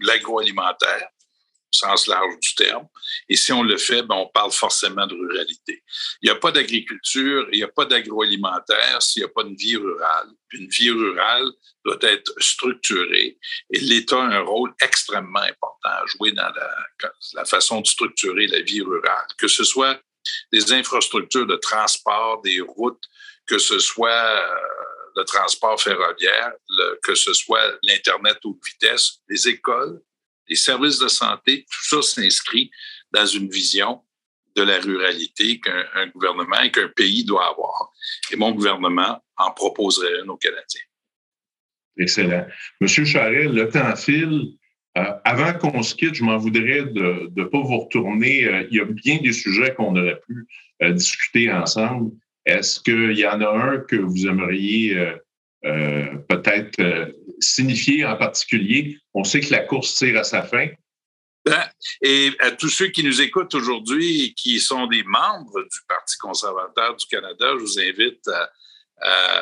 l'agroalimentaire 0.06 1.08
sens 1.72 2.08
large 2.08 2.40
du 2.40 2.54
terme. 2.56 2.88
Et 3.30 3.36
si 3.36 3.52
on 3.52 3.64
le 3.64 3.78
fait, 3.78 4.04
ben, 4.04 4.16
on 4.16 4.28
parle 4.28 4.52
forcément 4.52 5.08
de 5.08 5.16
ruralité. 5.16 5.84
Il 6.22 6.30
n'y 6.30 6.30
a 6.30 6.36
pas 6.36 6.52
d'agriculture, 6.52 7.48
il 7.52 7.58
n'y 7.58 7.64
a 7.64 7.68
pas 7.68 7.86
d'agroalimentaire 7.86 9.02
s'il 9.02 9.22
n'y 9.24 9.26
a 9.26 9.30
pas 9.30 9.44
une 9.44 9.56
vie 9.56 9.78
rurale. 9.78 10.30
Une 10.52 10.68
vie 10.68 10.92
rurale 10.92 11.50
doit 11.86 12.00
être 12.02 12.32
structurée 12.40 13.38
et 13.72 13.80
l'État 13.80 14.22
a 14.22 14.38
un 14.38 14.42
rôle 14.42 14.74
extrêmement 14.82 15.40
important 15.40 15.90
à 15.90 16.06
jouer 16.06 16.32
dans 16.32 16.50
la, 16.50 17.12
la 17.34 17.46
façon 17.46 17.82
de 17.82 17.88
structurer 17.88 18.48
la 18.48 18.62
vie 18.62 18.82
rurale, 18.82 19.28
que 19.38 19.48
ce 19.48 19.64
soit 19.64 20.00
des 20.52 20.74
infrastructures 20.74 21.48
de 21.48 21.56
transport, 21.56 22.42
des 22.42 22.62
routes, 22.62 23.04
que 23.48 23.58
ce 23.58 23.80
soit 23.80 24.10
euh, 24.10 24.56
le 25.16 25.24
transport 25.24 25.82
ferroviaire, 25.82 26.54
que 27.04 27.16
ce 27.16 27.34
soit 27.34 27.78
l'Internet 27.84 28.38
haute 28.44 28.64
vitesse, 28.66 29.20
les 29.28 29.48
écoles, 29.48 30.02
les 30.52 30.58
services 30.58 31.00
de 31.00 31.08
santé, 31.08 31.66
tout 31.72 31.86
ça 31.90 32.02
s'inscrit 32.02 32.70
dans 33.12 33.26
une 33.26 33.50
vision 33.50 34.02
de 34.58 34.64
la 34.64 34.80
ruralité 34.80 35.62
qu'un 35.62 36.08
gouvernement 36.08 36.60
et 36.62 36.72
qu'un 36.72 36.90
pays 36.90 37.24
doit 37.24 37.48
avoir. 37.48 37.90
Et 38.32 38.36
mon 38.36 38.52
gouvernement 38.52 39.24
en 39.38 39.52
proposerait 39.52 40.20
une 40.22 40.30
aux 40.30 40.36
Canadiens. 40.36 40.82
Excellent. 41.98 42.46
Monsieur 42.82 43.06
Charest, 43.06 43.54
le 43.54 43.70
temps 43.70 43.96
file. 43.96 44.52
Euh, 44.98 45.14
avant 45.24 45.54
qu'on 45.54 45.84
se 45.84 45.96
quitte, 45.96 46.16
je 46.16 46.24
m'en 46.26 46.38
voudrais 46.38 46.84
de 46.84 47.32
ne 47.34 47.44
pas 47.46 47.62
vous 47.62 47.78
retourner. 47.78 48.44
Euh, 48.44 48.68
il 48.70 48.78
y 48.78 48.82
a 48.82 48.86
bien 48.86 49.20
des 49.22 49.32
sujets 49.32 49.74
qu'on 49.74 49.96
aurait 49.96 50.20
pu 50.28 50.46
euh, 50.84 50.92
discuter 50.92 51.50
ensemble. 51.50 52.12
Est-ce 52.46 52.82
qu'il 52.82 53.18
y 53.18 53.26
en 53.26 53.40
a 53.40 53.48
un 53.48 53.78
que 53.78 53.96
vous 53.96 54.28
aimeriez 54.28 54.98
euh, 55.66 56.18
peut-être 56.28 56.80
euh, 56.80 57.12
signifier 57.40 58.06
en 58.06 58.18
particulier? 58.18 58.98
On 59.14 59.24
sait 59.24 59.42
que 59.42 59.52
la 59.52 59.60
course 59.60 59.96
tire 59.96 60.20
à 60.20 60.24
sa 60.24 60.44
fin. 60.44 60.68
Ben, 61.46 61.64
et 62.02 62.32
à 62.40 62.52
tous 62.52 62.70
ceux 62.70 62.88
qui 62.88 63.04
nous 63.04 63.22
écoutent 63.22 63.56
aujourd'hui 63.56 64.26
et 64.26 64.34
qui 64.34 64.60
sont 64.60 64.86
des 64.88 65.04
membres 65.04 65.62
du 65.62 65.80
Parti 65.88 66.18
conservateur 66.18 66.96
du 66.96 67.06
Canada, 67.08 67.54
je 67.58 67.64
vous 67.64 67.80
invite 67.80 68.28
à, 68.28 68.50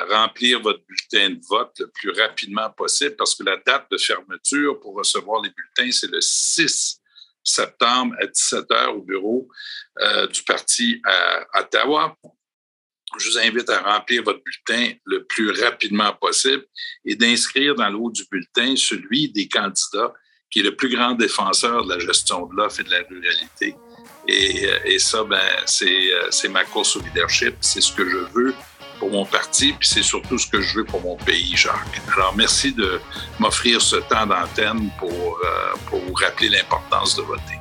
remplir 0.10 0.62
votre 0.62 0.80
bulletin 0.86 1.32
de 1.32 1.42
vote 1.50 1.74
le 1.80 1.90
plus 1.90 2.12
rapidement 2.12 2.70
possible 2.70 3.18
parce 3.18 3.36
que 3.36 3.44
la 3.44 3.58
date 3.58 3.88
de 3.92 3.98
fermeture 3.98 4.80
pour 4.80 4.96
recevoir 4.96 5.42
les 5.42 5.50
bulletins, 5.50 5.92
c'est 5.92 6.10
le 6.10 6.22
6 6.22 7.02
septembre 7.44 8.16
à 8.22 8.28
17 8.28 8.70
h 8.70 8.88
au 8.88 9.02
bureau 9.02 9.50
euh, 10.00 10.28
du 10.28 10.44
Parti 10.44 11.02
à 11.04 11.60
Ottawa 11.60 12.16
je 13.18 13.30
vous 13.30 13.38
invite 13.40 13.70
à 13.70 13.82
remplir 13.82 14.24
votre 14.24 14.42
bulletin 14.44 14.94
le 15.06 15.24
plus 15.24 15.52
rapidement 15.52 16.14
possible 16.14 16.64
et 17.06 17.16
d'inscrire 17.16 17.76
dans 17.76 17.90
le 17.90 17.96
haut 17.96 18.12
du 18.12 18.24
bulletin 18.32 18.76
celui 18.76 19.30
des 19.30 19.48
candidats 19.48 20.14
qui 20.52 20.60
est 20.60 20.64
le 20.64 20.76
plus 20.76 20.90
grand 20.90 21.14
défenseur 21.14 21.86
de 21.86 21.94
la 21.94 22.00
gestion 22.00 22.46
de 22.48 22.56
l'offre 22.56 22.80
et 22.80 22.84
de 22.84 22.92
la 22.92 23.00
ruralité. 23.08 23.76
Et, 24.28 24.66
euh, 24.66 25.00
ça, 25.00 25.24
ben, 25.24 25.38
euh, 25.38 26.28
c'est 26.30 26.50
ma 26.50 26.64
course 26.66 26.96
au 26.96 27.02
leadership. 27.02 27.56
C'est 27.62 27.82
ce 27.82 27.94
que 27.94 28.08
je 28.08 28.18
veux 28.34 28.54
pour 29.00 29.12
mon 29.12 29.26
parti, 29.26 29.74
puis 29.74 29.88
c'est 29.88 30.04
surtout 30.04 30.38
ce 30.38 30.48
que 30.48 30.62
je 30.62 30.80
veux 30.80 30.84
pour 30.84 31.02
mon 31.02 31.16
pays, 31.16 31.56
Jacques. 31.56 32.02
Alors, 32.16 32.36
merci 32.36 32.74
de 32.74 33.00
m'offrir 33.40 33.82
ce 33.82 33.96
temps 33.96 34.28
d'antenne 34.28 34.90
pour, 35.00 35.40
euh, 35.44 35.74
pour 35.88 36.00
vous 36.00 36.14
rappeler 36.14 36.50
l'importance 36.50 37.16
de 37.16 37.22
voter. 37.22 37.60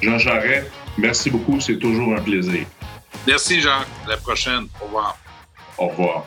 Jean 0.00 0.18
Charest, 0.18 0.70
merci 0.96 1.30
beaucoup. 1.30 1.60
C'est 1.60 1.78
toujours 1.78 2.14
un 2.14 2.22
plaisir. 2.22 2.66
Merci, 3.26 3.60
Jean. 3.60 3.80
À 4.04 4.08
la 4.08 4.16
prochaine. 4.16 4.66
Au 4.80 4.86
revoir. 4.86 5.18
Au 5.78 5.88
revoir. 5.88 6.24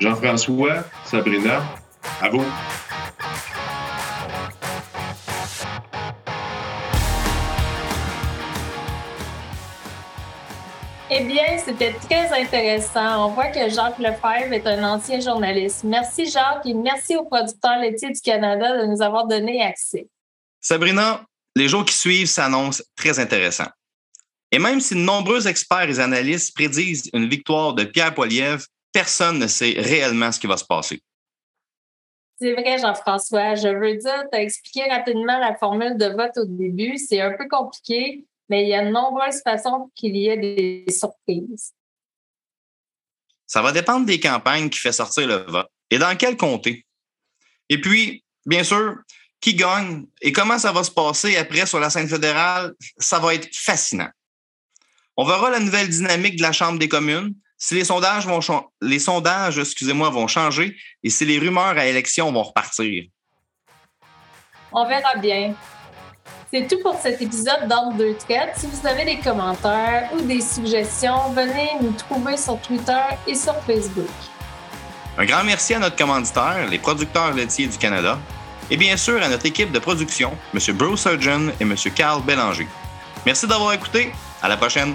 Jean-François, 0.00 0.84
Sabrina, 1.04 1.62
à 2.20 2.28
vous. 2.28 2.44
Eh 11.10 11.24
bien, 11.24 11.58
c'était 11.64 11.94
très 11.94 12.30
intéressant. 12.38 13.26
On 13.26 13.30
voit 13.32 13.46
que 13.46 13.70
Jacques 13.70 13.98
Lefebvre 13.98 14.52
est 14.52 14.66
un 14.66 14.84
ancien 14.84 15.20
journaliste. 15.20 15.82
Merci 15.84 16.30
Jacques 16.30 16.66
et 16.66 16.74
merci 16.74 17.16
aux 17.16 17.24
producteurs 17.24 17.78
laitiers 17.80 18.10
du 18.10 18.20
Canada 18.20 18.82
de 18.82 18.86
nous 18.86 19.00
avoir 19.00 19.26
donné 19.26 19.62
accès. 19.62 20.06
Sabrina, 20.60 21.22
les 21.56 21.66
jours 21.66 21.84
qui 21.84 21.94
suivent 21.94 22.28
s'annoncent 22.28 22.82
très 22.94 23.18
intéressants. 23.18 23.70
Et 24.50 24.58
même 24.58 24.80
si 24.80 24.94
de 24.94 25.00
nombreux 25.00 25.46
experts 25.46 25.90
et 25.90 25.98
analystes 26.00 26.54
prédisent 26.54 27.10
une 27.12 27.28
victoire 27.28 27.74
de 27.74 27.84
Pierre 27.84 28.14
Poilievre, 28.14 28.64
personne 28.92 29.38
ne 29.38 29.46
sait 29.46 29.74
réellement 29.76 30.32
ce 30.32 30.40
qui 30.40 30.46
va 30.46 30.56
se 30.56 30.64
passer. 30.64 31.02
C'est 32.40 32.52
vrai, 32.52 32.78
Jean-François. 32.78 33.56
Je 33.56 33.68
veux 33.68 33.96
dire, 33.96 34.24
tu 34.32 34.38
as 34.38 34.42
expliqué 34.42 34.88
rapidement 34.88 35.38
la 35.38 35.56
formule 35.56 35.96
de 35.96 36.06
vote 36.06 36.36
au 36.36 36.44
début. 36.44 36.96
C'est 36.96 37.20
un 37.20 37.36
peu 37.36 37.48
compliqué, 37.48 38.24
mais 38.48 38.62
il 38.62 38.68
y 38.68 38.74
a 38.74 38.84
de 38.84 38.90
nombreuses 38.90 39.42
façons 39.42 39.90
qu'il 39.94 40.16
y 40.16 40.28
ait 40.28 40.36
des 40.36 40.84
surprises. 40.88 41.72
Ça 43.46 43.60
va 43.60 43.72
dépendre 43.72 44.06
des 44.06 44.20
campagnes 44.20 44.68
qui 44.68 44.78
fait 44.78 44.92
sortir 44.92 45.26
le 45.26 45.36
vote 45.50 45.68
et 45.90 45.98
dans 45.98 46.16
quel 46.16 46.36
comté. 46.36 46.86
Et 47.68 47.80
puis, 47.80 48.24
bien 48.46 48.62
sûr, 48.62 48.96
qui 49.40 49.54
gagne 49.54 50.06
et 50.20 50.32
comment 50.32 50.58
ça 50.58 50.72
va 50.72 50.84
se 50.84 50.90
passer 50.90 51.36
après 51.36 51.66
sur 51.66 51.80
la 51.80 51.90
scène 51.90 52.08
fédérale, 52.08 52.74
ça 52.98 53.18
va 53.18 53.34
être 53.34 53.48
fascinant. 53.52 54.10
On 55.20 55.24
verra 55.24 55.50
la 55.50 55.58
nouvelle 55.58 55.88
dynamique 55.88 56.36
de 56.36 56.42
la 56.42 56.52
Chambre 56.52 56.78
des 56.78 56.88
communes, 56.88 57.34
si 57.56 57.74
les 57.74 57.84
sondages 57.84 58.24
vont 58.24 58.38
les 58.80 59.00
sondages, 59.00 59.58
excusez-moi, 59.58 60.10
vont 60.10 60.28
changer 60.28 60.76
et 61.02 61.10
si 61.10 61.24
les 61.24 61.40
rumeurs 61.40 61.76
à 61.76 61.86
élection 61.86 62.30
vont 62.30 62.44
repartir. 62.44 63.02
On 64.70 64.86
verra 64.86 65.16
bien. 65.16 65.54
C'est 66.52 66.68
tout 66.68 66.78
pour 66.84 66.94
cet 66.94 67.20
épisode 67.20 67.66
d'Ordre 67.68 67.96
de 67.96 68.12
traite. 68.12 68.52
Si 68.58 68.68
vous 68.68 68.86
avez 68.86 69.04
des 69.04 69.18
commentaires 69.18 70.08
ou 70.14 70.20
des 70.20 70.40
suggestions, 70.40 71.32
venez 71.32 71.70
nous 71.82 71.94
trouver 71.94 72.36
sur 72.36 72.60
Twitter 72.60 73.02
et 73.26 73.34
sur 73.34 73.56
Facebook. 73.64 74.06
Un 75.18 75.24
grand 75.24 75.42
merci 75.42 75.74
à 75.74 75.80
notre 75.80 75.96
commanditaire, 75.96 76.68
les 76.70 76.78
producteurs 76.78 77.34
laitiers 77.34 77.66
du 77.66 77.76
Canada, 77.76 78.20
et 78.70 78.76
bien 78.76 78.96
sûr 78.96 79.20
à 79.20 79.28
notre 79.28 79.46
équipe 79.46 79.72
de 79.72 79.80
production, 79.80 80.30
M. 80.54 80.76
Bruce 80.76 81.00
Surgeon 81.00 81.48
et 81.58 81.64
M. 81.64 81.74
Carl 81.96 82.22
Bélanger. 82.22 82.68
Merci 83.26 83.48
d'avoir 83.48 83.72
écouté. 83.72 84.12
À 84.40 84.48
la 84.48 84.56
prochaine. 84.56 84.94